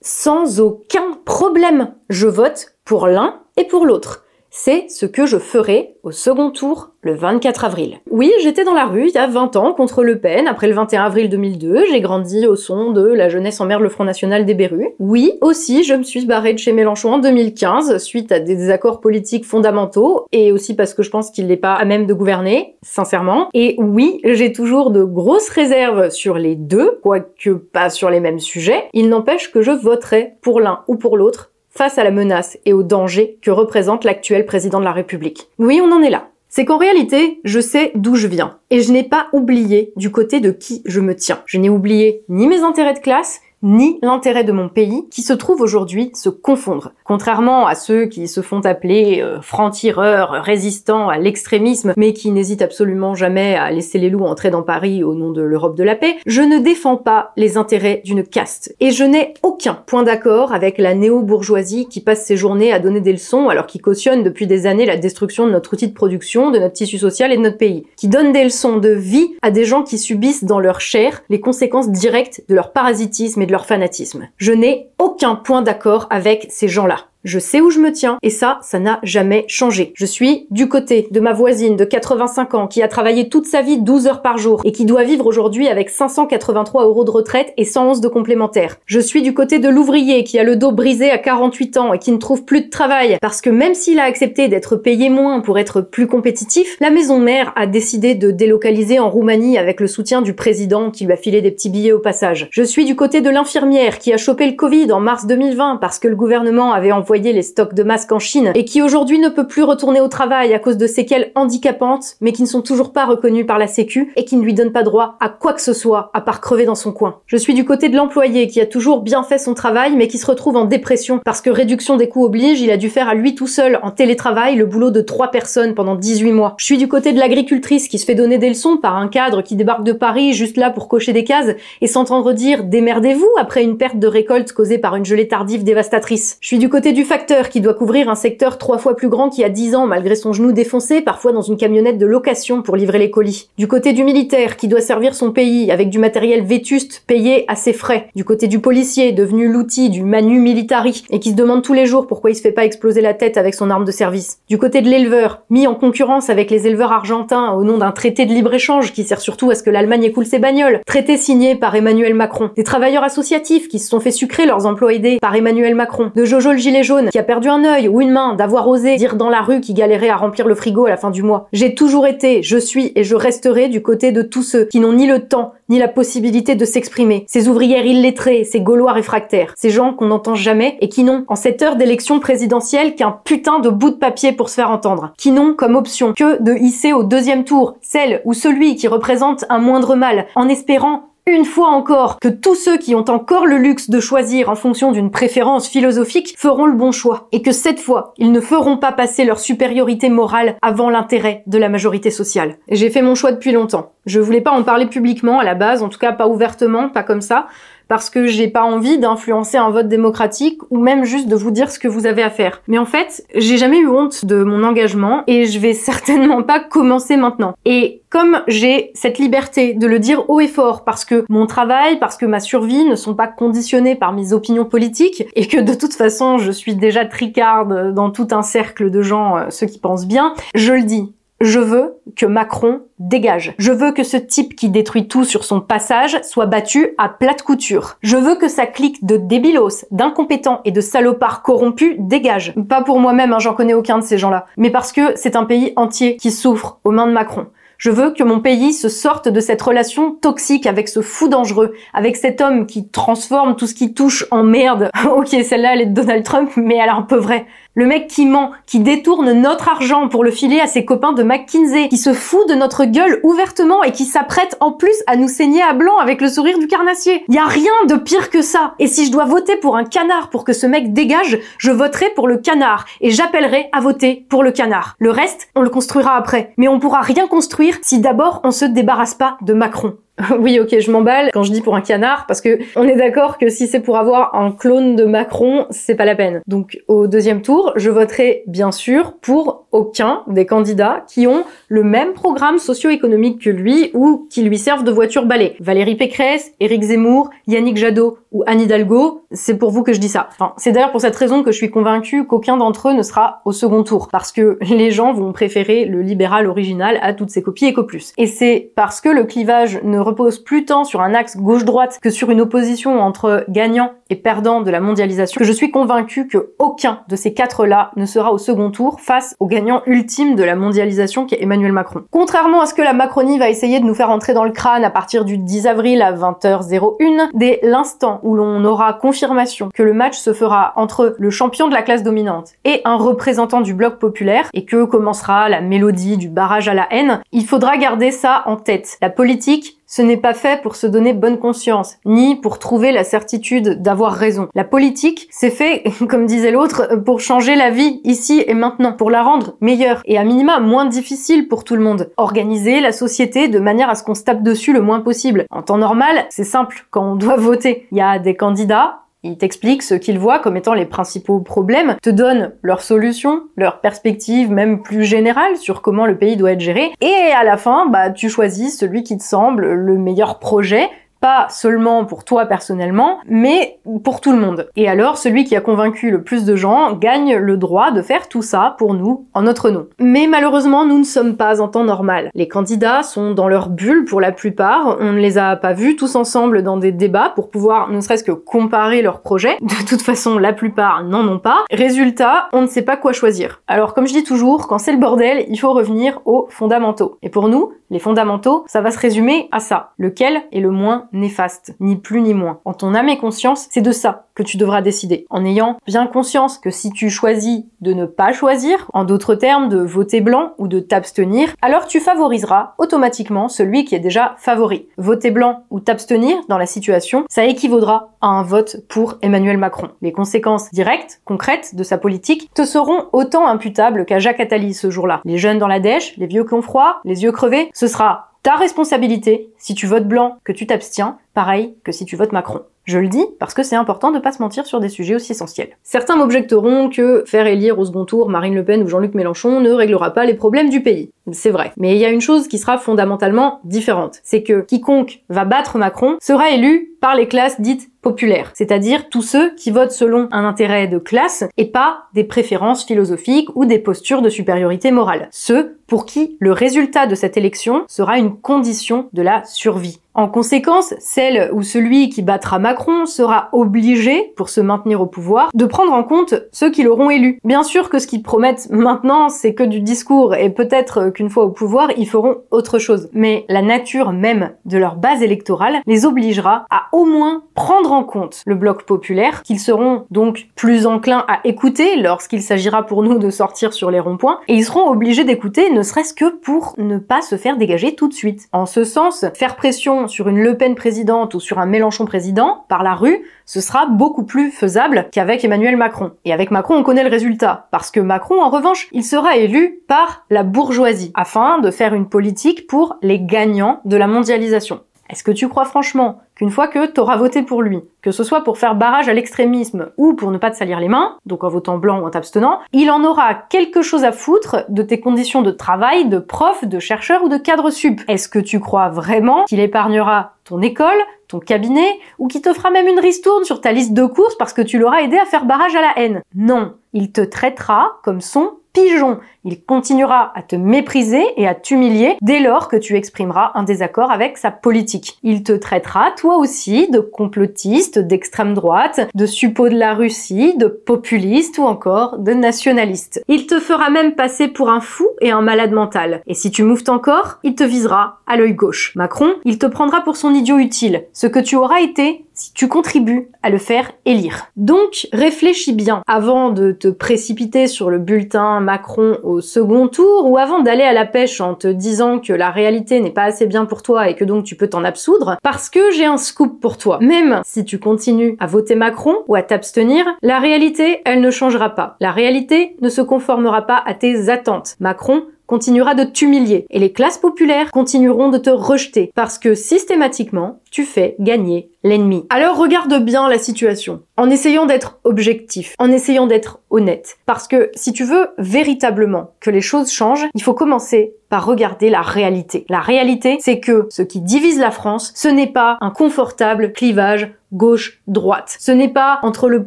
sans 0.00 0.60
aucun 0.60 1.18
problème. 1.24 1.94
Je 2.08 2.26
vote 2.26 2.74
pour 2.84 3.06
l'un 3.06 3.42
et 3.56 3.64
pour 3.64 3.86
l'autre. 3.86 4.24
C'est 4.52 4.86
ce 4.88 5.06
que 5.06 5.26
je 5.26 5.38
ferai 5.38 5.94
au 6.02 6.10
second 6.10 6.50
tour 6.50 6.90
le 7.02 7.14
24 7.14 7.64
avril. 7.64 8.00
Oui, 8.10 8.32
j'étais 8.42 8.64
dans 8.64 8.74
la 8.74 8.86
rue 8.86 9.06
il 9.06 9.14
y 9.14 9.18
a 9.18 9.28
20 9.28 9.54
ans 9.54 9.72
contre 9.72 10.02
Le 10.02 10.18
Pen, 10.18 10.48
après 10.48 10.66
le 10.66 10.74
21 10.74 11.04
avril 11.04 11.28
2002, 11.30 11.84
j'ai 11.88 12.00
grandi 12.00 12.48
au 12.48 12.56
son 12.56 12.90
de 12.90 13.06
La 13.06 13.28
jeunesse 13.28 13.60
en 13.60 13.66
mer 13.66 13.78
le 13.78 13.88
Front 13.88 14.02
National 14.02 14.44
des 14.44 14.54
Berrues. 14.54 14.88
Oui, 14.98 15.34
aussi, 15.40 15.84
je 15.84 15.94
me 15.94 16.02
suis 16.02 16.26
barrée 16.26 16.52
de 16.52 16.58
chez 16.58 16.72
Mélenchon 16.72 17.12
en 17.12 17.18
2015, 17.18 17.98
suite 17.98 18.32
à 18.32 18.40
des 18.40 18.56
désaccords 18.56 19.00
politiques 19.00 19.44
fondamentaux, 19.44 20.26
et 20.32 20.50
aussi 20.50 20.74
parce 20.74 20.94
que 20.94 21.04
je 21.04 21.10
pense 21.10 21.30
qu'il 21.30 21.46
n'est 21.46 21.56
pas 21.56 21.74
à 21.74 21.84
même 21.84 22.06
de 22.06 22.14
gouverner, 22.14 22.74
sincèrement. 22.82 23.48
Et 23.54 23.76
oui, 23.78 24.20
j'ai 24.24 24.52
toujours 24.52 24.90
de 24.90 25.04
grosses 25.04 25.48
réserves 25.48 26.10
sur 26.10 26.36
les 26.36 26.56
deux, 26.56 26.98
quoique 27.02 27.50
pas 27.50 27.88
sur 27.88 28.10
les 28.10 28.20
mêmes 28.20 28.40
sujets. 28.40 28.88
Il 28.94 29.10
n'empêche 29.10 29.52
que 29.52 29.62
je 29.62 29.70
voterai 29.70 30.34
pour 30.42 30.58
l'un 30.58 30.80
ou 30.88 30.96
pour 30.96 31.16
l'autre 31.16 31.49
face 31.70 31.98
à 31.98 32.04
la 32.04 32.10
menace 32.10 32.58
et 32.66 32.72
au 32.72 32.82
danger 32.82 33.38
que 33.42 33.50
représente 33.50 34.04
l'actuel 34.04 34.44
président 34.44 34.80
de 34.80 34.84
la 34.84 34.92
République. 34.92 35.48
Oui, 35.58 35.80
on 35.82 35.92
en 35.92 36.02
est 36.02 36.10
là. 36.10 36.28
C'est 36.48 36.64
qu'en 36.64 36.78
réalité, 36.78 37.40
je 37.44 37.60
sais 37.60 37.92
d'où 37.94 38.16
je 38.16 38.26
viens. 38.26 38.58
Et 38.70 38.80
je 38.80 38.92
n'ai 38.92 39.04
pas 39.04 39.28
oublié 39.32 39.92
du 39.94 40.10
côté 40.10 40.40
de 40.40 40.50
qui 40.50 40.82
je 40.84 41.00
me 41.00 41.14
tiens. 41.14 41.42
Je 41.46 41.58
n'ai 41.58 41.70
oublié 41.70 42.24
ni 42.28 42.48
mes 42.48 42.62
intérêts 42.62 42.94
de 42.94 42.98
classe, 42.98 43.40
ni 43.62 43.98
l'intérêt 44.02 44.44
de 44.44 44.52
mon 44.52 44.68
pays, 44.68 45.06
qui 45.10 45.22
se 45.22 45.32
trouve 45.32 45.60
aujourd'hui 45.60 46.10
se 46.14 46.28
confondre. 46.28 46.92
Contrairement 47.04 47.66
à 47.66 47.74
ceux 47.74 48.06
qui 48.06 48.28
se 48.28 48.40
font 48.40 48.60
appeler 48.60 49.20
euh, 49.20 49.40
francs-tireurs, 49.40 50.42
résistants 50.42 51.08
à 51.08 51.18
l'extrémisme, 51.18 51.92
mais 51.96 52.12
qui 52.12 52.30
n'hésitent 52.30 52.62
absolument 52.62 53.14
jamais 53.14 53.54
à 53.54 53.70
laisser 53.70 53.98
les 53.98 54.10
loups 54.10 54.24
entrer 54.24 54.50
dans 54.50 54.62
Paris 54.62 55.04
au 55.04 55.14
nom 55.14 55.30
de 55.30 55.42
l'Europe 55.42 55.76
de 55.76 55.84
la 55.84 55.96
paix, 55.96 56.16
je 56.26 56.42
ne 56.42 56.58
défends 56.58 56.96
pas 56.96 57.32
les 57.36 57.56
intérêts 57.56 58.02
d'une 58.04 58.24
caste. 58.24 58.74
Et 58.80 58.90
je 58.90 59.04
n'ai 59.04 59.34
aucun 59.42 59.74
point 59.74 60.02
d'accord 60.02 60.52
avec 60.52 60.78
la 60.78 60.94
néo-bourgeoisie 60.94 61.86
qui 61.88 62.00
passe 62.00 62.24
ses 62.24 62.36
journées 62.36 62.72
à 62.72 62.78
donner 62.78 63.00
des 63.00 63.12
leçons 63.12 63.48
alors 63.48 63.66
qu'il 63.66 63.82
cautionne 63.82 64.22
depuis 64.22 64.46
des 64.46 64.66
années 64.66 64.86
la 64.86 64.96
destruction 64.96 65.46
de 65.46 65.52
notre 65.52 65.74
outil 65.74 65.88
de 65.88 65.94
production, 65.94 66.50
de 66.50 66.58
notre 66.58 66.74
tissu 66.74 66.98
social 66.98 67.32
et 67.32 67.36
de 67.36 67.42
notre 67.42 67.58
pays. 67.58 67.86
Qui 67.96 68.08
donne 68.08 68.32
des 68.32 68.44
leçons 68.44 68.78
de 68.78 68.90
vie 68.90 69.34
à 69.42 69.50
des 69.50 69.64
gens 69.64 69.82
qui 69.82 69.98
subissent 69.98 70.44
dans 70.44 70.60
leur 70.60 70.80
chair 70.80 71.22
les 71.28 71.40
conséquences 71.40 71.90
directes 71.90 72.42
de 72.48 72.54
leur 72.54 72.72
parasitisme 72.72 73.42
et 73.42 73.46
leur 73.50 73.66
fanatisme. 73.66 74.28
Je 74.36 74.52
n'ai 74.52 74.90
aucun 74.98 75.34
point 75.34 75.62
d'accord 75.62 76.06
avec 76.10 76.46
ces 76.50 76.68
gens-là. 76.68 77.09
Je 77.22 77.38
sais 77.38 77.60
où 77.60 77.68
je 77.68 77.80
me 77.80 77.92
tiens 77.92 78.16
et 78.22 78.30
ça, 78.30 78.58
ça 78.62 78.78
n'a 78.78 78.98
jamais 79.02 79.44
changé. 79.46 79.92
Je 79.94 80.06
suis 80.06 80.46
du 80.50 80.70
côté 80.70 81.06
de 81.10 81.20
ma 81.20 81.34
voisine 81.34 81.76
de 81.76 81.84
85 81.84 82.54
ans 82.54 82.66
qui 82.66 82.82
a 82.82 82.88
travaillé 82.88 83.28
toute 83.28 83.44
sa 83.44 83.60
vie 83.60 83.76
12 83.76 84.06
heures 84.06 84.22
par 84.22 84.38
jour 84.38 84.62
et 84.64 84.72
qui 84.72 84.86
doit 84.86 85.04
vivre 85.04 85.26
aujourd'hui 85.26 85.68
avec 85.68 85.90
583 85.90 86.86
euros 86.86 87.04
de 87.04 87.10
retraite 87.10 87.52
et 87.58 87.66
111 87.66 88.00
de 88.00 88.08
complémentaires. 88.08 88.78
Je 88.86 89.00
suis 89.00 89.20
du 89.20 89.34
côté 89.34 89.58
de 89.58 89.68
l'ouvrier 89.68 90.24
qui 90.24 90.38
a 90.38 90.44
le 90.44 90.56
dos 90.56 90.72
brisé 90.72 91.10
à 91.10 91.18
48 91.18 91.76
ans 91.76 91.92
et 91.92 91.98
qui 91.98 92.10
ne 92.10 92.16
trouve 92.16 92.46
plus 92.46 92.62
de 92.62 92.70
travail 92.70 93.18
parce 93.20 93.42
que 93.42 93.50
même 93.50 93.74
s'il 93.74 93.98
a 93.98 94.04
accepté 94.04 94.48
d'être 94.48 94.76
payé 94.76 95.10
moins 95.10 95.40
pour 95.40 95.58
être 95.58 95.82
plus 95.82 96.06
compétitif, 96.06 96.78
la 96.80 96.88
maison 96.88 97.18
mère 97.18 97.52
a 97.54 97.66
décidé 97.66 98.14
de 98.14 98.30
délocaliser 98.30 98.98
en 98.98 99.10
Roumanie 99.10 99.58
avec 99.58 99.80
le 99.80 99.88
soutien 99.88 100.22
du 100.22 100.32
président 100.32 100.90
qui 100.90 101.04
lui 101.04 101.12
a 101.12 101.18
filé 101.18 101.42
des 101.42 101.50
petits 101.50 101.68
billets 101.68 101.92
au 101.92 101.98
passage. 101.98 102.48
Je 102.50 102.62
suis 102.62 102.86
du 102.86 102.96
côté 102.96 103.20
de 103.20 103.28
l'infirmière 103.28 103.98
qui 103.98 104.10
a 104.14 104.16
chopé 104.16 104.46
le 104.46 104.56
Covid 104.56 104.90
en 104.90 105.00
mars 105.00 105.26
2020 105.26 105.76
parce 105.82 105.98
que 105.98 106.08
le 106.08 106.16
gouvernement 106.16 106.72
avait 106.72 106.92
envoyé 106.92 107.09
les 107.18 107.42
stocks 107.42 107.74
de 107.74 107.82
masques 107.82 108.12
en 108.12 108.18
Chine 108.18 108.52
et 108.54 108.64
qui 108.64 108.82
aujourd'hui 108.82 109.18
ne 109.18 109.28
peut 109.28 109.46
plus 109.46 109.64
retourner 109.64 110.00
au 110.00 110.06
travail 110.08 110.54
à 110.54 110.58
cause 110.58 110.76
de 110.76 110.86
séquelles 110.86 111.32
handicapantes 111.34 112.16
mais 112.20 112.32
qui 112.32 112.42
ne 112.42 112.46
sont 112.46 112.62
toujours 112.62 112.92
pas 112.92 113.04
reconnues 113.04 113.44
par 113.44 113.58
la 113.58 113.66
Sécu 113.66 114.12
et 114.16 114.24
qui 114.24 114.36
ne 114.36 114.42
lui 114.42 114.54
donnent 114.54 114.72
pas 114.72 114.84
droit 114.84 115.16
à 115.20 115.28
quoi 115.28 115.52
que 115.52 115.60
ce 115.60 115.72
soit 115.72 116.10
à 116.14 116.20
part 116.20 116.40
crever 116.40 116.64
dans 116.64 116.74
son 116.76 116.92
coin. 116.92 117.20
Je 117.26 117.36
suis 117.36 117.54
du 117.54 117.64
côté 117.64 117.88
de 117.88 117.96
l'employé 117.96 118.46
qui 118.46 118.60
a 118.60 118.66
toujours 118.66 119.00
bien 119.00 119.24
fait 119.24 119.38
son 119.38 119.54
travail 119.54 119.96
mais 119.96 120.06
qui 120.06 120.18
se 120.18 120.26
retrouve 120.26 120.56
en 120.56 120.66
dépression 120.66 121.20
parce 121.24 121.40
que 121.40 121.50
réduction 121.50 121.96
des 121.96 122.08
coûts 122.08 122.24
oblige, 122.24 122.60
il 122.60 122.70
a 122.70 122.76
dû 122.76 122.90
faire 122.90 123.08
à 123.08 123.14
lui 123.14 123.34
tout 123.34 123.48
seul 123.48 123.80
en 123.82 123.90
télétravail 123.90 124.54
le 124.54 124.66
boulot 124.66 124.90
de 124.90 125.00
trois 125.00 125.32
personnes 125.32 125.74
pendant 125.74 125.96
18 125.96 126.32
mois. 126.32 126.54
Je 126.58 126.64
suis 126.64 126.78
du 126.78 126.86
côté 126.86 127.12
de 127.12 127.18
l'agricultrice 127.18 127.88
qui 127.88 127.98
se 127.98 128.04
fait 128.04 128.14
donner 128.14 128.38
des 128.38 128.48
leçons 128.48 128.76
par 128.76 128.96
un 128.96 129.08
cadre 129.08 129.42
qui 129.42 129.56
débarque 129.56 129.84
de 129.84 129.92
Paris 129.92 130.32
juste 130.32 130.56
là 130.56 130.70
pour 130.70 130.86
cocher 130.86 131.12
des 131.12 131.24
cases 131.24 131.56
et 131.80 131.86
s'entendre 131.88 132.32
dire 132.32 132.62
démerdez-vous 132.62 133.30
après 133.38 133.64
une 133.64 133.78
perte 133.78 133.98
de 133.98 134.06
récolte 134.06 134.52
causée 134.52 134.78
par 134.78 134.94
une 134.94 135.04
gelée 135.04 135.26
tardive 135.26 135.64
dévastatrice. 135.64 136.38
Je 136.40 136.46
suis 136.46 136.58
du 136.58 136.68
côté 136.68 136.92
du 137.00 137.06
facteur 137.06 137.48
qui 137.48 137.62
doit 137.62 137.72
couvrir 137.72 138.10
un 138.10 138.14
secteur 138.14 138.58
trois 138.58 138.76
fois 138.76 138.94
plus 138.94 139.08
grand 139.08 139.30
qu'il 139.30 139.40
y 139.40 139.44
a 139.44 139.48
dix 139.48 139.74
ans 139.74 139.86
malgré 139.86 140.14
son 140.14 140.34
genou 140.34 140.52
défoncé, 140.52 141.00
parfois 141.00 141.32
dans 141.32 141.40
une 141.40 141.56
camionnette 141.56 141.96
de 141.96 142.04
location 142.04 142.60
pour 142.60 142.76
livrer 142.76 142.98
les 142.98 143.10
colis. 143.10 143.48
Du 143.56 143.66
côté 143.66 143.94
du 143.94 144.04
militaire 144.04 144.58
qui 144.58 144.68
doit 144.68 144.82
servir 144.82 145.14
son 145.14 145.32
pays 145.32 145.70
avec 145.70 145.88
du 145.88 145.98
matériel 145.98 146.44
vétuste 146.44 147.02
payé 147.06 147.46
à 147.48 147.56
ses 147.56 147.72
frais. 147.72 148.08
Du 148.14 148.22
côté 148.22 148.48
du 148.48 148.58
policier 148.58 149.12
devenu 149.12 149.50
l'outil 149.50 149.88
du 149.88 150.02
manu 150.02 150.40
militari 150.40 151.02
et 151.08 151.20
qui 151.20 151.30
se 151.30 151.36
demande 151.36 151.62
tous 151.62 151.72
les 151.72 151.86
jours 151.86 152.06
pourquoi 152.06 152.32
il 152.32 152.34
se 152.34 152.42
fait 152.42 152.52
pas 152.52 152.66
exploser 152.66 153.00
la 153.00 153.14
tête 153.14 153.38
avec 153.38 153.54
son 153.54 153.70
arme 153.70 153.86
de 153.86 153.92
service. 153.92 154.40
Du 154.50 154.58
côté 154.58 154.82
de 154.82 154.88
l'éleveur, 154.90 155.40
mis 155.48 155.66
en 155.66 155.74
concurrence 155.74 156.28
avec 156.28 156.50
les 156.50 156.66
éleveurs 156.66 156.92
argentins 156.92 157.52
au 157.52 157.64
nom 157.64 157.78
d'un 157.78 157.92
traité 157.92 158.26
de 158.26 158.34
libre-échange 158.34 158.92
qui 158.92 159.04
sert 159.04 159.22
surtout 159.22 159.50
à 159.50 159.54
ce 159.54 159.62
que 159.62 159.70
l'Allemagne 159.70 160.04
écoule 160.04 160.26
ses 160.26 160.38
bagnoles. 160.38 160.80
Traité 160.84 161.16
signé 161.16 161.54
par 161.54 161.74
Emmanuel 161.74 162.12
Macron. 162.12 162.50
Des 162.56 162.64
travailleurs 162.64 163.04
associatifs 163.04 163.68
qui 163.68 163.78
se 163.78 163.88
sont 163.88 164.00
fait 164.00 164.10
sucrer 164.10 164.44
leurs 164.44 164.66
emplois 164.66 164.92
aidés 164.92 165.16
par 165.18 165.34
Emmanuel 165.34 165.74
Macron. 165.74 166.12
De 166.14 166.26
Jojo 166.26 166.52
le 166.52 166.58
gilet 166.58 166.82
qui 167.10 167.18
a 167.18 167.22
perdu 167.22 167.48
un 167.48 167.64
œil 167.64 167.88
ou 167.88 168.00
une 168.00 168.10
main, 168.10 168.34
d'avoir 168.34 168.68
osé 168.68 168.96
dire 168.96 169.16
dans 169.16 169.28
la 169.28 169.42
rue 169.42 169.60
qu'il 169.60 169.74
galérait 169.74 170.08
à 170.08 170.16
remplir 170.16 170.46
le 170.46 170.54
frigo 170.54 170.86
à 170.86 170.90
la 170.90 170.96
fin 170.96 171.10
du 171.10 171.22
mois. 171.22 171.48
J'ai 171.52 171.74
toujours 171.74 172.06
été, 172.06 172.42
je 172.42 172.58
suis 172.58 172.92
et 172.94 173.04
je 173.04 173.14
resterai 173.16 173.68
du 173.68 173.82
côté 173.82 174.12
de 174.12 174.22
tous 174.22 174.42
ceux 174.42 174.64
qui 174.64 174.80
n'ont 174.80 174.92
ni 174.92 175.06
le 175.06 175.26
temps 175.26 175.52
ni 175.68 175.78
la 175.78 175.88
possibilité 175.88 176.56
de 176.56 176.64
s'exprimer. 176.64 177.24
Ces 177.28 177.48
ouvrières 177.48 177.86
illettrées, 177.86 178.44
ces 178.44 178.60
Gaulois 178.60 178.92
réfractaires, 178.92 179.54
ces 179.56 179.70
gens 179.70 179.94
qu'on 179.94 180.06
n'entend 180.06 180.34
jamais 180.34 180.76
et 180.80 180.88
qui 180.88 181.04
n'ont, 181.04 181.24
en 181.28 181.36
cette 181.36 181.62
heure 181.62 181.76
d'élection 181.76 182.18
présidentielle, 182.18 182.96
qu'un 182.96 183.16
putain 183.24 183.60
de 183.60 183.70
bout 183.70 183.90
de 183.90 183.96
papier 183.96 184.32
pour 184.32 184.48
se 184.48 184.56
faire 184.56 184.70
entendre. 184.70 185.12
Qui 185.16 185.30
n'ont 185.30 185.54
comme 185.54 185.76
option 185.76 186.12
que 186.14 186.42
de 186.42 186.54
hisser 186.54 186.92
au 186.92 187.04
deuxième 187.04 187.44
tour 187.44 187.76
celle 187.80 188.20
ou 188.24 188.34
celui 188.34 188.74
qui 188.74 188.88
représente 188.88 189.44
un 189.48 189.58
moindre 189.58 189.94
mal, 189.94 190.26
en 190.34 190.48
espérant 190.48 191.09
une 191.30 191.44
fois 191.44 191.68
encore 191.68 192.18
que 192.18 192.28
tous 192.28 192.54
ceux 192.54 192.76
qui 192.76 192.94
ont 192.94 193.08
encore 193.08 193.46
le 193.46 193.56
luxe 193.56 193.88
de 193.88 194.00
choisir 194.00 194.50
en 194.50 194.54
fonction 194.54 194.92
d'une 194.92 195.10
préférence 195.10 195.68
philosophique 195.68 196.34
feront 196.36 196.66
le 196.66 196.74
bon 196.74 196.92
choix 196.92 197.28
et 197.32 197.42
que 197.42 197.52
cette 197.52 197.80
fois, 197.80 198.14
ils 198.18 198.32
ne 198.32 198.40
feront 198.40 198.76
pas 198.76 198.92
passer 198.92 199.24
leur 199.24 199.38
supériorité 199.38 200.08
morale 200.08 200.56
avant 200.62 200.90
l'intérêt 200.90 201.42
de 201.46 201.58
la 201.58 201.68
majorité 201.68 202.10
sociale. 202.10 202.56
J'ai 202.68 202.90
fait 202.90 203.02
mon 203.02 203.14
choix 203.14 203.32
depuis 203.32 203.52
longtemps. 203.52 203.92
Je 204.06 204.20
voulais 204.20 204.40
pas 204.40 204.50
en 204.50 204.62
parler 204.62 204.86
publiquement 204.86 205.38
à 205.38 205.44
la 205.44 205.54
base, 205.54 205.82
en 205.82 205.88
tout 205.88 205.98
cas 205.98 206.12
pas 206.12 206.26
ouvertement, 206.26 206.88
pas 206.88 207.02
comme 207.02 207.20
ça, 207.20 207.46
parce 207.90 208.08
que 208.08 208.26
j'ai 208.26 208.46
pas 208.46 208.62
envie 208.62 208.98
d'influencer 208.98 209.56
un 209.56 209.68
vote 209.70 209.88
démocratique 209.88 210.60
ou 210.70 210.78
même 210.78 211.02
juste 211.02 211.26
de 211.26 211.34
vous 211.34 211.50
dire 211.50 211.72
ce 211.72 211.80
que 211.80 211.88
vous 211.88 212.06
avez 212.06 212.22
à 212.22 212.30
faire. 212.30 212.62
Mais 212.68 212.78
en 212.78 212.84
fait, 212.84 213.26
j'ai 213.34 213.58
jamais 213.58 213.80
eu 213.80 213.88
honte 213.88 214.24
de 214.24 214.44
mon 214.44 214.62
engagement 214.62 215.24
et 215.26 215.46
je 215.46 215.58
vais 215.58 215.74
certainement 215.74 216.44
pas 216.44 216.60
commencer 216.60 217.16
maintenant. 217.16 217.54
Et 217.64 218.02
comme 218.08 218.42
j'ai 218.46 218.92
cette 218.94 219.18
liberté 219.18 219.74
de 219.74 219.88
le 219.88 219.98
dire 219.98 220.30
haut 220.30 220.38
et 220.38 220.46
fort 220.46 220.84
parce 220.84 221.04
que 221.04 221.24
mon 221.28 221.46
travail, 221.46 221.98
parce 221.98 222.16
que 222.16 222.26
ma 222.26 222.38
survie 222.38 222.84
ne 222.84 222.94
sont 222.94 223.16
pas 223.16 223.26
conditionnés 223.26 223.96
par 223.96 224.12
mes 224.12 224.32
opinions 224.32 224.64
politiques 224.64 225.24
et 225.34 225.48
que 225.48 225.58
de 225.58 225.74
toute 225.74 225.94
façon 225.94 226.38
je 226.38 226.52
suis 226.52 226.76
déjà 226.76 227.04
tricarde 227.06 227.92
dans 227.92 228.10
tout 228.10 228.28
un 228.30 228.42
cercle 228.42 228.90
de 228.90 229.02
gens, 229.02 229.36
euh, 229.36 229.46
ceux 229.50 229.66
qui 229.66 229.80
pensent 229.80 230.06
bien, 230.06 230.34
je 230.54 230.74
le 230.74 230.84
dis. 230.84 231.12
Je 231.40 231.58
veux 231.58 231.96
que 232.16 232.26
Macron 232.26 232.82
dégage. 232.98 233.54
Je 233.56 233.72
veux 233.72 233.92
que 233.92 234.02
ce 234.02 234.18
type 234.18 234.54
qui 234.54 234.68
détruit 234.68 235.08
tout 235.08 235.24
sur 235.24 235.44
son 235.44 235.62
passage 235.62 236.20
soit 236.22 236.44
battu 236.44 236.94
à 236.98 237.08
plate 237.08 237.42
couture. 237.42 237.96
Je 238.02 238.18
veux 238.18 238.34
que 238.34 238.46
sa 238.46 238.66
clique 238.66 239.06
de 239.06 239.16
débilos, 239.16 239.86
d'incompétents 239.90 240.60
et 240.66 240.70
de 240.70 240.82
salopards 240.82 241.42
corrompus 241.42 241.96
dégage. 241.98 242.54
Pas 242.68 242.82
pour 242.82 243.00
moi-même, 243.00 243.32
hein, 243.32 243.38
j'en 243.38 243.54
connais 243.54 243.72
aucun 243.72 243.96
de 243.96 244.04
ces 244.04 244.18
gens-là, 244.18 244.44
mais 244.58 244.68
parce 244.68 244.92
que 244.92 245.16
c'est 245.16 245.34
un 245.34 245.44
pays 245.44 245.72
entier 245.76 246.16
qui 246.16 246.30
souffre 246.30 246.78
aux 246.84 246.90
mains 246.90 247.06
de 247.06 247.12
Macron. 247.12 247.46
Je 247.80 247.90
veux 247.90 248.10
que 248.10 248.22
mon 248.22 248.40
pays 248.40 248.74
se 248.74 248.90
sorte 248.90 249.26
de 249.26 249.40
cette 249.40 249.62
relation 249.62 250.10
toxique 250.10 250.66
avec 250.66 250.86
ce 250.86 251.00
fou 251.00 251.28
dangereux, 251.28 251.72
avec 251.94 252.16
cet 252.18 252.42
homme 252.42 252.66
qui 252.66 252.86
transforme 252.86 253.56
tout 253.56 253.66
ce 253.66 253.72
qui 253.72 253.94
touche 253.94 254.26
en 254.30 254.42
merde. 254.42 254.90
ok, 255.10 255.28
celle-là, 255.28 255.72
elle 255.72 255.80
est 255.80 255.86
de 255.86 255.94
Donald 255.94 256.22
Trump, 256.22 256.50
mais 256.56 256.76
elle 256.76 256.90
est 256.90 256.92
un 256.92 257.00
peu 257.00 257.16
vraie. 257.16 257.46
Le 257.80 257.86
mec 257.86 258.08
qui 258.08 258.26
ment, 258.26 258.50
qui 258.66 258.80
détourne 258.80 259.32
notre 259.32 259.70
argent 259.70 260.08
pour 260.08 260.22
le 260.22 260.30
filer 260.30 260.60
à 260.60 260.66
ses 260.66 260.84
copains 260.84 261.14
de 261.14 261.22
McKinsey, 261.22 261.88
qui 261.88 261.96
se 261.96 262.12
fout 262.12 262.46
de 262.46 262.52
notre 262.52 262.84
gueule 262.84 263.20
ouvertement 263.22 263.82
et 263.82 263.90
qui 263.90 264.04
s'apprête 264.04 264.54
en 264.60 264.70
plus 264.70 265.02
à 265.06 265.16
nous 265.16 265.28
saigner 265.28 265.62
à 265.62 265.72
blanc 265.72 265.96
avec 265.96 266.20
le 266.20 266.28
sourire 266.28 266.58
du 266.58 266.66
carnassier. 266.66 267.24
Y 267.30 267.38
a 267.38 267.46
rien 267.46 267.72
de 267.88 267.94
pire 267.94 268.28
que 268.28 268.42
ça. 268.42 268.74
Et 268.80 268.86
si 268.86 269.06
je 269.06 269.10
dois 269.10 269.24
voter 269.24 269.56
pour 269.56 269.78
un 269.78 269.84
canard 269.84 270.28
pour 270.28 270.44
que 270.44 270.52
ce 270.52 270.66
mec 270.66 270.92
dégage, 270.92 271.38
je 271.56 271.70
voterai 271.70 272.10
pour 272.10 272.28
le 272.28 272.36
canard 272.36 272.84
et 273.00 273.10
j'appellerai 273.10 273.70
à 273.72 273.80
voter 273.80 274.26
pour 274.28 274.42
le 274.42 274.52
canard. 274.52 274.96
Le 274.98 275.10
reste, 275.10 275.48
on 275.54 275.62
le 275.62 275.70
construira 275.70 276.16
après. 276.16 276.52
Mais 276.58 276.68
on 276.68 276.80
pourra 276.80 277.00
rien 277.00 277.28
construire 277.28 277.78
si 277.80 277.98
d'abord 277.98 278.42
on 278.44 278.50
se 278.50 278.66
débarrasse 278.66 279.14
pas 279.14 279.38
de 279.40 279.54
Macron. 279.54 279.94
oui, 280.38 280.58
ok, 280.60 280.78
je 280.78 280.90
m'emballe 280.90 281.30
quand 281.32 281.42
je 281.42 281.52
dis 281.52 281.60
pour 281.60 281.74
un 281.74 281.80
canard, 281.80 282.26
parce 282.26 282.40
que 282.40 282.58
on 282.76 282.86
est 282.86 282.96
d'accord 282.96 283.38
que 283.38 283.48
si 283.48 283.66
c'est 283.66 283.80
pour 283.80 283.96
avoir 283.96 284.34
un 284.34 284.52
clone 284.52 284.96
de 284.96 285.04
Macron, 285.04 285.66
c'est 285.70 285.94
pas 285.94 286.04
la 286.04 286.14
peine. 286.14 286.40
Donc 286.46 286.78
au 286.88 287.06
deuxième 287.06 287.42
tour, 287.42 287.72
je 287.76 287.90
voterai 287.90 288.44
bien 288.46 288.72
sûr 288.72 289.14
pour 289.20 289.66
aucun 289.72 290.22
des 290.26 290.46
candidats 290.46 291.04
qui 291.08 291.26
ont 291.26 291.44
le 291.68 291.84
même 291.84 292.12
programme 292.12 292.58
socio-économique 292.58 293.42
que 293.42 293.50
lui 293.50 293.90
ou 293.94 294.26
qui 294.30 294.42
lui 294.42 294.58
servent 294.58 294.84
de 294.84 294.90
voiture 294.90 295.26
balai. 295.26 295.56
Valérie 295.60 295.96
Pécresse, 295.96 296.52
Éric 296.60 296.82
Zemmour, 296.82 297.30
Yannick 297.46 297.76
Jadot 297.76 298.18
ou 298.32 298.44
Anne 298.46 298.60
Hidalgo, 298.60 299.24
c'est 299.32 299.56
pour 299.56 299.70
vous 299.70 299.82
que 299.82 299.92
je 299.92 300.00
dis 300.00 300.08
ça. 300.08 300.28
Enfin, 300.30 300.52
c'est 300.56 300.72
d'ailleurs 300.72 300.92
pour 300.92 301.00
cette 301.00 301.16
raison 301.16 301.42
que 301.42 301.52
je 301.52 301.56
suis 301.56 301.70
convaincue 301.70 302.26
qu'aucun 302.26 302.56
d'entre 302.56 302.88
eux 302.88 302.92
ne 302.92 303.02
sera 303.02 303.40
au 303.44 303.52
second 303.52 303.82
tour, 303.82 304.08
parce 304.10 304.32
que 304.32 304.58
les 304.60 304.90
gens 304.90 305.12
vont 305.12 305.32
préférer 305.32 305.84
le 305.84 306.02
libéral 306.02 306.46
original 306.46 306.98
à 307.02 307.14
toutes 307.14 307.30
ses 307.30 307.42
copies 307.42 307.66
éco 307.66 307.84
plus. 307.84 308.12
Et 308.16 308.26
c'est 308.26 308.72
parce 308.76 309.00
que 309.00 309.08
le 309.08 309.24
clivage 309.24 309.80
ne 309.82 309.98
repose 309.98 310.38
plus 310.38 310.64
tant 310.64 310.84
sur 310.84 311.00
un 311.00 311.14
axe 311.14 311.36
gauche-droite 311.36 311.98
que 312.00 312.10
sur 312.10 312.30
une 312.30 312.40
opposition 312.40 313.00
entre 313.00 313.44
gagnants 313.48 313.92
et 314.10 314.16
perdants 314.16 314.60
de 314.60 314.70
la 314.70 314.80
mondialisation 314.80 315.38
que 315.38 315.44
je 315.44 315.52
suis 315.52 315.70
convaincue 315.70 316.26
que 316.26 316.52
aucun 316.58 317.00
de 317.08 317.16
ces 317.16 317.32
quatre-là 317.32 317.92
ne 317.96 318.06
sera 318.06 318.32
au 318.32 318.38
second 318.38 318.70
tour 318.70 319.00
face 319.00 319.36
au 319.38 319.46
gagnant 319.46 319.82
ultime 319.86 320.34
de 320.34 320.42
la 320.42 320.56
mondialisation 320.56 321.26
qui 321.26 321.36
est 321.36 321.42
Emmanuel 321.42 321.72
Macron. 321.72 322.02
Contrairement 322.10 322.60
à 322.60 322.66
ce 322.66 322.74
que 322.74 322.82
la 322.82 322.92
Macronie 322.92 323.38
va 323.38 323.48
essayer 323.48 323.80
de 323.80 323.84
nous 323.84 323.94
faire 323.94 324.10
entrer 324.10 324.34
dans 324.34 324.44
le 324.44 324.50
crâne 324.50 324.84
à 324.84 324.90
partir 324.90 325.24
du 325.24 325.38
10 325.38 325.66
avril 325.66 326.02
à 326.02 326.12
20h01, 326.12 327.28
dès 327.34 327.60
l'instant 327.62 328.19
où 328.22 328.34
l'on 328.34 328.64
aura 328.64 328.92
confirmation 328.92 329.70
que 329.74 329.82
le 329.82 329.92
match 329.92 330.18
se 330.18 330.32
fera 330.32 330.72
entre 330.76 331.16
le 331.18 331.30
champion 331.30 331.68
de 331.68 331.74
la 331.74 331.82
classe 331.82 332.02
dominante 332.02 332.52
et 332.64 332.80
un 332.84 332.96
représentant 332.96 333.60
du 333.60 333.74
bloc 333.74 333.98
populaire 333.98 334.48
et 334.54 334.64
que 334.64 334.84
commencera 334.84 335.48
la 335.48 335.60
mélodie 335.60 336.16
du 336.16 336.28
barrage 336.28 336.68
à 336.68 336.74
la 336.74 336.86
haine, 336.92 337.20
il 337.32 337.46
faudra 337.46 337.76
garder 337.76 338.10
ça 338.10 338.42
en 338.46 338.56
tête. 338.56 338.98
La 339.00 339.10
politique, 339.10 339.79
ce 339.90 340.02
n'est 340.02 340.16
pas 340.16 340.34
fait 340.34 340.62
pour 340.62 340.76
se 340.76 340.86
donner 340.86 341.12
bonne 341.12 341.38
conscience, 341.38 341.96
ni 342.06 342.36
pour 342.36 342.60
trouver 342.60 342.92
la 342.92 343.02
certitude 343.02 343.82
d'avoir 343.82 344.12
raison. 344.12 344.48
La 344.54 344.62
politique, 344.62 345.26
c'est 345.30 345.50
fait, 345.50 345.82
comme 346.08 346.26
disait 346.26 346.52
l'autre, 346.52 346.94
pour 347.04 347.20
changer 347.20 347.56
la 347.56 347.70
vie 347.70 348.00
ici 348.04 348.44
et 348.46 348.54
maintenant, 348.54 348.92
pour 348.92 349.10
la 349.10 349.24
rendre 349.24 349.56
meilleure 349.60 350.02
et 350.04 350.16
à 350.16 350.24
minima 350.24 350.60
moins 350.60 350.86
difficile 350.86 351.48
pour 351.48 351.64
tout 351.64 351.74
le 351.74 351.82
monde. 351.82 352.12
Organiser 352.16 352.80
la 352.80 352.92
société 352.92 353.48
de 353.48 353.58
manière 353.58 353.90
à 353.90 353.96
ce 353.96 354.04
qu'on 354.04 354.14
se 354.14 354.22
tape 354.22 354.44
dessus 354.44 354.72
le 354.72 354.80
moins 354.80 355.00
possible. 355.00 355.44
En 355.50 355.62
temps 355.62 355.78
normal, 355.78 356.24
c'est 356.30 356.44
simple 356.44 356.86
quand 356.90 357.12
on 357.12 357.16
doit 357.16 357.36
voter. 357.38 357.88
Il 357.90 357.98
y 357.98 358.00
a 358.00 358.20
des 358.20 358.36
candidats, 358.36 359.00
ils 359.22 359.36
t'expliquent 359.36 359.82
ce 359.82 359.94
qu'ils 359.94 360.18
voient 360.18 360.38
comme 360.38 360.56
étant 360.56 360.74
les 360.74 360.86
principaux 360.86 361.40
problèmes, 361.40 361.96
te 362.02 362.10
donnent 362.10 362.52
leurs 362.62 362.82
solutions, 362.82 363.42
leurs 363.56 363.80
perspectives 363.80 364.50
même 364.50 364.82
plus 364.82 365.04
générales 365.04 365.56
sur 365.56 365.82
comment 365.82 366.06
le 366.06 366.16
pays 366.16 366.36
doit 366.36 366.52
être 366.52 366.60
géré, 366.60 366.90
et 367.00 367.32
à 367.36 367.44
la 367.44 367.56
fin, 367.56 367.86
bah, 367.86 368.10
tu 368.10 368.28
choisis 368.28 368.78
celui 368.78 369.02
qui 369.02 369.18
te 369.18 369.22
semble 369.22 369.72
le 369.72 369.98
meilleur 369.98 370.38
projet 370.38 370.88
pas 371.20 371.48
seulement 371.50 372.04
pour 372.04 372.24
toi 372.24 372.46
personnellement, 372.46 373.18
mais 373.26 373.78
pour 374.04 374.20
tout 374.20 374.32
le 374.32 374.38
monde. 374.38 374.68
Et 374.76 374.88
alors, 374.88 375.18
celui 375.18 375.44
qui 375.44 375.54
a 375.54 375.60
convaincu 375.60 376.10
le 376.10 376.22
plus 376.22 376.44
de 376.44 376.56
gens 376.56 376.92
gagne 376.92 377.36
le 377.36 377.56
droit 377.56 377.90
de 377.90 378.02
faire 378.02 378.28
tout 378.28 378.42
ça 378.42 378.74
pour 378.78 378.94
nous, 378.94 379.26
en 379.34 379.42
notre 379.42 379.70
nom. 379.70 379.86
Mais 379.98 380.26
malheureusement, 380.26 380.86
nous 380.86 380.98
ne 380.98 381.04
sommes 381.04 381.36
pas 381.36 381.60
en 381.60 381.68
temps 381.68 381.84
normal. 381.84 382.30
Les 382.34 382.48
candidats 382.48 383.02
sont 383.02 383.32
dans 383.32 383.48
leur 383.48 383.68
bulle 383.68 384.04
pour 384.04 384.20
la 384.20 384.32
plupart, 384.32 384.96
on 385.00 385.12
ne 385.12 385.18
les 385.18 385.38
a 385.38 385.56
pas 385.56 385.72
vus 385.72 385.96
tous 385.96 386.16
ensemble 386.16 386.62
dans 386.62 386.76
des 386.76 386.92
débats 386.92 387.32
pour 387.34 387.50
pouvoir 387.50 387.90
ne 387.90 388.00
serait-ce 388.00 388.24
que 388.24 388.32
comparer 388.32 389.02
leurs 389.02 389.20
projets. 389.20 389.56
De 389.60 389.86
toute 389.86 390.02
façon, 390.02 390.38
la 390.38 390.52
plupart 390.52 391.04
n'en 391.04 391.26
ont 391.28 391.38
pas. 391.38 391.64
Résultat, 391.70 392.48
on 392.52 392.62
ne 392.62 392.66
sait 392.66 392.82
pas 392.82 392.96
quoi 392.96 393.12
choisir. 393.12 393.62
Alors, 393.66 393.94
comme 393.94 394.06
je 394.06 394.12
dis 394.12 394.24
toujours, 394.24 394.66
quand 394.66 394.78
c'est 394.78 394.92
le 394.92 394.98
bordel, 394.98 395.44
il 395.48 395.58
faut 395.58 395.72
revenir 395.72 396.20
aux 396.24 396.46
fondamentaux. 396.50 397.18
Et 397.22 397.28
pour 397.28 397.48
nous, 397.48 397.72
les 397.90 397.98
fondamentaux, 397.98 398.64
ça 398.66 398.80
va 398.80 398.90
se 398.90 398.98
résumer 398.98 399.48
à 399.52 399.60
ça. 399.60 399.90
Lequel 399.98 400.42
est 400.52 400.60
le 400.60 400.70
moins 400.70 401.08
néfaste, 401.12 401.74
ni 401.80 401.96
plus 401.96 402.20
ni 402.20 402.34
moins. 402.34 402.60
En 402.64 402.74
ton 402.74 402.94
âme 402.94 403.08
et 403.08 403.18
conscience, 403.18 403.66
c'est 403.70 403.80
de 403.80 403.92
ça 403.92 404.26
que 404.34 404.42
tu 404.42 404.56
devras 404.56 404.82
décider. 404.82 405.26
En 405.30 405.44
ayant 405.44 405.76
bien 405.86 406.06
conscience 406.06 406.58
que 406.58 406.70
si 406.70 406.90
tu 406.90 407.10
choisis 407.10 407.64
de 407.80 407.92
ne 407.92 408.06
pas 408.06 408.32
choisir, 408.32 408.88
en 408.92 409.04
d'autres 409.04 409.34
termes 409.34 409.68
de 409.68 409.78
voter 409.78 410.20
blanc 410.20 410.52
ou 410.58 410.68
de 410.68 410.80
t'abstenir, 410.80 411.54
alors 411.62 411.86
tu 411.86 412.00
favoriseras 412.00 412.74
automatiquement 412.78 413.48
celui 413.48 413.84
qui 413.84 413.94
est 413.94 414.00
déjà 414.00 414.34
favori. 414.38 414.88
Voter 414.96 415.30
blanc 415.30 415.64
ou 415.70 415.80
t'abstenir 415.80 416.36
dans 416.48 416.58
la 416.58 416.66
situation, 416.66 417.24
ça 417.28 417.44
équivaudra 417.44 418.10
à 418.20 418.28
un 418.28 418.42
vote 418.42 418.78
pour 418.88 419.18
Emmanuel 419.22 419.58
Macron. 419.58 419.90
Les 420.02 420.12
conséquences 420.12 420.70
directes, 420.72 421.20
concrètes 421.24 421.74
de 421.74 421.82
sa 421.82 421.98
politique 421.98 422.50
te 422.54 422.64
seront 422.64 423.06
autant 423.12 423.46
imputables 423.46 424.04
qu'à 424.04 424.18
Jacques 424.18 424.40
Attali 424.40 424.74
ce 424.74 424.90
jour-là. 424.90 425.20
Les 425.24 425.38
jeunes 425.38 425.58
dans 425.58 425.68
la 425.68 425.80
dèche, 425.80 426.16
les 426.16 426.26
vieux 426.26 426.44
qui 426.44 426.54
ont 426.54 426.62
froid, 426.62 427.00
les 427.04 427.22
yeux 427.22 427.32
crevés, 427.32 427.70
ce 427.74 427.86
sera 427.86 428.29
ta 428.42 428.56
responsabilité 428.56 429.50
si 429.58 429.74
tu 429.74 429.86
votes 429.86 430.06
blanc 430.06 430.38
que 430.44 430.52
tu 430.52 430.66
t'abstiens, 430.66 431.18
pareil 431.34 431.74
que 431.84 431.92
si 431.92 432.04
tu 432.04 432.16
votes 432.16 432.32
Macron. 432.32 432.62
Je 432.90 432.98
le 432.98 433.06
dis 433.06 433.24
parce 433.38 433.54
que 433.54 433.62
c'est 433.62 433.76
important 433.76 434.10
de 434.10 434.18
pas 434.18 434.32
se 434.32 434.42
mentir 434.42 434.66
sur 434.66 434.80
des 434.80 434.88
sujets 434.88 435.14
aussi 435.14 435.30
essentiels. 435.30 435.76
Certains 435.84 436.16
m'objecteront 436.16 436.90
que 436.90 437.22
faire 437.24 437.46
élire 437.46 437.78
au 437.78 437.84
second 437.84 438.04
tour 438.04 438.28
Marine 438.28 438.56
Le 438.56 438.64
Pen 438.64 438.82
ou 438.82 438.88
Jean-Luc 438.88 439.14
Mélenchon 439.14 439.60
ne 439.60 439.70
réglera 439.70 440.10
pas 440.10 440.24
les 440.24 440.34
problèmes 440.34 440.70
du 440.70 440.82
pays. 440.82 441.12
C'est 441.30 441.50
vrai. 441.50 441.70
Mais 441.76 441.94
il 441.94 441.98
y 441.98 442.04
a 442.04 442.10
une 442.10 442.20
chose 442.20 442.48
qui 442.48 442.58
sera 442.58 442.78
fondamentalement 442.78 443.60
différente. 443.62 444.18
C'est 444.24 444.42
que 444.42 444.62
quiconque 444.62 445.20
va 445.28 445.44
battre 445.44 445.78
Macron 445.78 446.16
sera 446.20 446.50
élu 446.50 446.90
par 447.00 447.14
les 447.14 447.28
classes 447.28 447.60
dites 447.60 447.90
populaires. 448.02 448.50
C'est-à-dire 448.54 449.08
tous 449.08 449.22
ceux 449.22 449.54
qui 449.54 449.70
votent 449.70 449.92
selon 449.92 450.26
un 450.32 450.44
intérêt 450.44 450.88
de 450.88 450.98
classe 450.98 451.44
et 451.56 451.66
pas 451.66 452.06
des 452.14 452.24
préférences 452.24 452.84
philosophiques 452.84 453.54
ou 453.54 453.66
des 453.66 453.78
postures 453.78 454.20
de 454.20 454.30
supériorité 454.30 454.90
morale. 454.90 455.28
Ceux 455.30 455.78
pour 455.86 456.06
qui 456.06 456.36
le 456.40 456.50
résultat 456.50 457.06
de 457.06 457.14
cette 457.14 457.36
élection 457.36 457.84
sera 457.86 458.18
une 458.18 458.36
condition 458.36 459.08
de 459.12 459.22
la 459.22 459.44
survie. 459.44 459.99
En 460.14 460.28
conséquence, 460.28 460.92
celle 460.98 461.50
ou 461.52 461.62
celui 461.62 462.08
qui 462.08 462.22
battra 462.22 462.58
Macron 462.58 463.06
sera 463.06 463.48
obligé, 463.52 464.32
pour 464.36 464.48
se 464.48 464.60
maintenir 464.60 465.00
au 465.00 465.06
pouvoir, 465.06 465.50
de 465.54 465.64
prendre 465.66 465.92
en 465.92 466.02
compte 466.02 466.34
ceux 466.52 466.70
qui 466.70 466.82
l'auront 466.82 467.10
élu. 467.10 467.38
Bien 467.44 467.62
sûr 467.62 467.88
que 467.88 467.98
ce 467.98 468.06
qu'ils 468.06 468.22
promettent 468.22 468.68
maintenant, 468.70 469.28
c'est 469.28 469.54
que 469.54 469.62
du 469.62 469.80
discours, 469.80 470.34
et 470.34 470.50
peut-être 470.50 471.10
qu'une 471.10 471.30
fois 471.30 471.44
au 471.44 471.50
pouvoir, 471.50 471.90
ils 471.96 472.08
feront 472.08 472.38
autre 472.50 472.78
chose. 472.78 473.08
Mais 473.12 473.44
la 473.48 473.62
nature 473.62 474.12
même 474.12 474.52
de 474.64 474.78
leur 474.78 474.96
base 474.96 475.22
électorale 475.22 475.80
les 475.86 476.04
obligera 476.04 476.66
à 476.70 476.86
au 476.92 477.04
moins 477.04 477.44
prendre 477.54 477.92
en 477.92 478.02
compte 478.02 478.42
le 478.46 478.56
bloc 478.56 478.82
populaire, 478.82 479.42
qu'ils 479.42 479.60
seront 479.60 480.06
donc 480.10 480.48
plus 480.56 480.86
enclins 480.86 481.24
à 481.28 481.38
écouter 481.44 481.96
lorsqu'il 481.96 482.42
s'agira 482.42 482.84
pour 482.84 483.02
nous 483.02 483.18
de 483.18 483.30
sortir 483.30 483.72
sur 483.72 483.90
les 483.90 484.00
ronds-points, 484.00 484.40
et 484.48 484.54
ils 484.54 484.64
seront 484.64 484.88
obligés 484.90 485.24
d'écouter 485.24 485.70
ne 485.70 485.82
serait-ce 485.82 486.14
que 486.14 486.36
pour 486.36 486.74
ne 486.78 486.98
pas 486.98 487.22
se 487.22 487.36
faire 487.36 487.56
dégager 487.56 487.94
tout 487.94 488.08
de 488.08 488.14
suite. 488.14 488.48
En 488.52 488.66
ce 488.66 488.84
sens, 488.84 489.24
faire 489.34 489.56
pression 489.56 490.08
sur 490.10 490.28
une 490.28 490.42
Le 490.42 490.56
Pen 490.56 490.74
présidente 490.74 491.34
ou 491.34 491.40
sur 491.40 491.58
un 491.58 491.66
Mélenchon 491.66 492.04
président 492.04 492.64
par 492.68 492.82
la 492.82 492.94
rue, 492.94 493.24
ce 493.46 493.60
sera 493.60 493.86
beaucoup 493.86 494.24
plus 494.24 494.50
faisable 494.50 495.08
qu'avec 495.12 495.44
Emmanuel 495.44 495.76
Macron. 495.76 496.12
Et 496.24 496.32
avec 496.32 496.50
Macron, 496.50 496.76
on 496.76 496.82
connaît 496.82 497.04
le 497.04 497.10
résultat, 497.10 497.68
parce 497.70 497.90
que 497.90 498.00
Macron, 498.00 498.42
en 498.42 498.50
revanche, 498.50 498.88
il 498.92 499.04
sera 499.04 499.36
élu 499.36 499.80
par 499.88 500.24
la 500.30 500.42
bourgeoisie, 500.42 501.12
afin 501.14 501.58
de 501.58 501.70
faire 501.70 501.94
une 501.94 502.08
politique 502.08 502.66
pour 502.66 502.96
les 503.02 503.20
gagnants 503.20 503.80
de 503.84 503.96
la 503.96 504.06
mondialisation. 504.06 504.80
Est-ce 505.10 505.24
que 505.24 505.32
tu 505.32 505.48
crois 505.48 505.64
franchement 505.64 506.20
qu'une 506.36 506.50
fois 506.50 506.68
que 506.68 506.86
t'auras 506.86 507.16
voté 507.16 507.42
pour 507.42 507.62
lui, 507.62 507.80
que 508.00 508.12
ce 508.12 508.22
soit 508.22 508.44
pour 508.44 508.58
faire 508.58 508.76
barrage 508.76 509.08
à 509.08 509.12
l'extrémisme 509.12 509.90
ou 509.96 510.14
pour 510.14 510.30
ne 510.30 510.38
pas 510.38 510.50
te 510.50 510.56
salir 510.56 510.78
les 510.78 510.88
mains, 510.88 511.16
donc 511.26 511.42
en 511.42 511.48
votant 511.48 511.78
blanc 511.78 512.00
ou 512.00 512.06
en 512.06 512.10
t'abstenant, 512.10 512.60
il 512.72 512.90
en 512.90 513.04
aura 513.04 513.34
quelque 513.34 513.82
chose 513.82 514.04
à 514.04 514.12
foutre 514.12 514.64
de 514.68 514.82
tes 514.82 515.00
conditions 515.00 515.42
de 515.42 515.50
travail, 515.50 516.08
de 516.08 516.18
prof, 516.18 516.64
de 516.64 516.78
chercheur 516.78 517.24
ou 517.24 517.28
de 517.28 517.36
cadre 517.36 517.70
sup. 517.70 518.00
Est-ce 518.08 518.28
que 518.28 518.38
tu 518.38 518.60
crois 518.60 518.88
vraiment 518.88 519.44
qu'il 519.46 519.60
épargnera 519.60 520.34
ton 520.44 520.62
école, 520.62 520.98
ton 521.28 521.40
cabinet, 521.40 521.98
ou 522.18 522.28
qu'il 522.28 522.42
te 522.42 522.52
fera 522.52 522.70
même 522.70 522.88
une 522.88 523.00
ristourne 523.00 523.44
sur 523.44 523.60
ta 523.60 523.72
liste 523.72 523.92
de 523.92 524.04
courses 524.04 524.36
parce 524.36 524.52
que 524.52 524.62
tu 524.62 524.78
l'auras 524.78 525.02
aidé 525.02 525.18
à 525.18 525.26
faire 525.26 525.44
barrage 525.44 525.74
à 525.74 525.80
la 525.80 525.98
haine? 525.98 526.22
Non, 526.34 526.74
il 526.92 527.12
te 527.12 527.20
traitera 527.20 527.98
comme 528.02 528.20
son 528.20 528.52
pigeon. 528.72 529.18
Il 529.44 529.64
continuera 529.64 530.32
à 530.34 530.42
te 530.42 530.56
mépriser 530.56 531.22
et 531.36 531.48
à 531.48 531.54
t'humilier 531.54 532.16
dès 532.20 532.40
lors 532.40 532.68
que 532.68 532.76
tu 532.76 532.96
exprimeras 532.96 533.52
un 533.54 533.62
désaccord 533.62 534.10
avec 534.10 534.36
sa 534.36 534.50
politique. 534.50 535.18
Il 535.22 535.42
te 535.42 535.52
traitera, 535.52 536.10
toi 536.16 536.36
aussi, 536.36 536.90
de 536.90 537.00
complotiste, 537.00 537.98
d'extrême 537.98 538.54
droite, 538.54 539.08
de 539.14 539.26
suppôt 539.26 539.68
de 539.68 539.76
la 539.76 539.94
Russie, 539.94 540.56
de 540.58 540.66
populiste 540.66 541.58
ou 541.58 541.64
encore 541.64 542.18
de 542.18 542.32
nationaliste. 542.32 543.22
Il 543.28 543.46
te 543.46 543.60
fera 543.60 543.88
même 543.88 544.14
passer 544.14 544.48
pour 544.48 544.70
un 544.70 544.80
fou 544.80 545.08
et 545.20 545.30
un 545.30 545.40
malade 545.40 545.72
mental. 545.72 546.22
Et 546.26 546.34
si 546.34 546.50
tu 546.50 546.62
mouftes 546.62 546.90
encore, 546.90 547.38
il 547.42 547.54
te 547.54 547.64
visera 547.64 548.20
à 548.26 548.36
l'œil 548.36 548.54
gauche. 548.54 548.92
Macron, 548.94 549.34
il 549.44 549.58
te 549.58 549.66
prendra 549.66 550.02
pour 550.02 550.16
son 550.16 550.34
idiot 550.34 550.58
utile, 550.58 551.04
ce 551.12 551.26
que 551.26 551.38
tu 551.38 551.56
auras 551.56 551.80
été 551.80 552.26
si 552.40 552.54
tu 552.54 552.68
contribues 552.68 553.28
à 553.42 553.50
le 553.50 553.58
faire 553.58 553.92
élire. 554.06 554.46
Donc 554.56 555.08
réfléchis 555.12 555.74
bien 555.74 556.02
avant 556.06 556.48
de 556.48 556.72
te 556.72 556.88
précipiter 556.88 557.66
sur 557.66 557.90
le 557.90 557.98
bulletin 557.98 558.60
Macron 558.60 559.18
au 559.22 559.42
second 559.42 559.88
tour 559.88 560.24
ou 560.24 560.38
avant 560.38 560.60
d'aller 560.60 560.82
à 560.82 560.94
la 560.94 561.04
pêche 561.04 561.42
en 561.42 561.54
te 561.54 561.68
disant 561.68 562.18
que 562.18 562.32
la 562.32 562.50
réalité 562.50 563.00
n'est 563.00 563.10
pas 563.10 563.24
assez 563.24 563.46
bien 563.46 563.66
pour 563.66 563.82
toi 563.82 564.08
et 564.08 564.16
que 564.16 564.24
donc 564.24 564.44
tu 564.44 564.56
peux 564.56 564.68
t'en 564.68 564.84
absoudre 564.84 565.36
parce 565.42 565.68
que 565.68 565.90
j'ai 565.90 566.06
un 566.06 566.16
scoop 566.16 566.60
pour 566.62 566.78
toi. 566.78 566.98
Même 567.02 567.42
si 567.44 567.66
tu 567.66 567.78
continues 567.78 568.36
à 568.40 568.46
voter 568.46 568.74
Macron 568.74 569.16
ou 569.28 569.34
à 569.34 569.42
t'abstenir, 569.42 570.06
la 570.22 570.38
réalité, 570.38 571.02
elle 571.04 571.20
ne 571.20 571.30
changera 571.30 571.74
pas. 571.74 571.96
La 572.00 572.10
réalité 572.10 572.74
ne 572.80 572.88
se 572.88 573.02
conformera 573.02 573.66
pas 573.66 573.82
à 573.84 573.92
tes 573.92 574.30
attentes. 574.30 574.76
Macron 574.80 575.24
continuera 575.50 575.96
de 575.96 576.04
t'humilier 576.04 576.64
et 576.70 576.78
les 576.78 576.92
classes 576.92 577.18
populaires 577.18 577.72
continueront 577.72 578.28
de 578.28 578.38
te 578.38 578.50
rejeter 578.50 579.10
parce 579.16 579.36
que 579.36 579.56
systématiquement, 579.56 580.60
tu 580.70 580.84
fais 580.84 581.16
gagner 581.18 581.70
l'ennemi. 581.82 582.26
Alors 582.30 582.56
regarde 582.56 583.02
bien 583.02 583.28
la 583.28 583.38
situation, 583.38 584.02
en 584.16 584.30
essayant 584.30 584.66
d'être 584.66 584.98
objectif, 585.04 585.74
en 585.78 585.90
essayant 585.90 586.26
d'être 586.26 586.60
honnête. 586.70 587.18
Parce 587.26 587.48
que 587.48 587.70
si 587.74 587.92
tu 587.92 588.04
veux 588.04 588.28
véritablement 588.38 589.32
que 589.40 589.50
les 589.50 589.60
choses 589.60 589.90
changent, 589.90 590.26
il 590.34 590.42
faut 590.42 590.54
commencer 590.54 591.14
par 591.28 591.46
regarder 591.46 591.90
la 591.90 592.02
réalité. 592.02 592.66
La 592.68 592.80
réalité, 592.80 593.38
c'est 593.40 593.60
que 593.60 593.86
ce 593.90 594.02
qui 594.02 594.20
divise 594.20 594.58
la 594.58 594.72
France, 594.72 595.12
ce 595.14 595.28
n'est 595.28 595.46
pas 595.46 595.78
un 595.80 595.90
confortable 595.90 596.72
clivage 596.72 597.32
gauche-droite. 597.52 598.56
Ce 598.60 598.70
n'est 598.70 598.92
pas 598.92 599.18
entre 599.22 599.48
le 599.48 599.66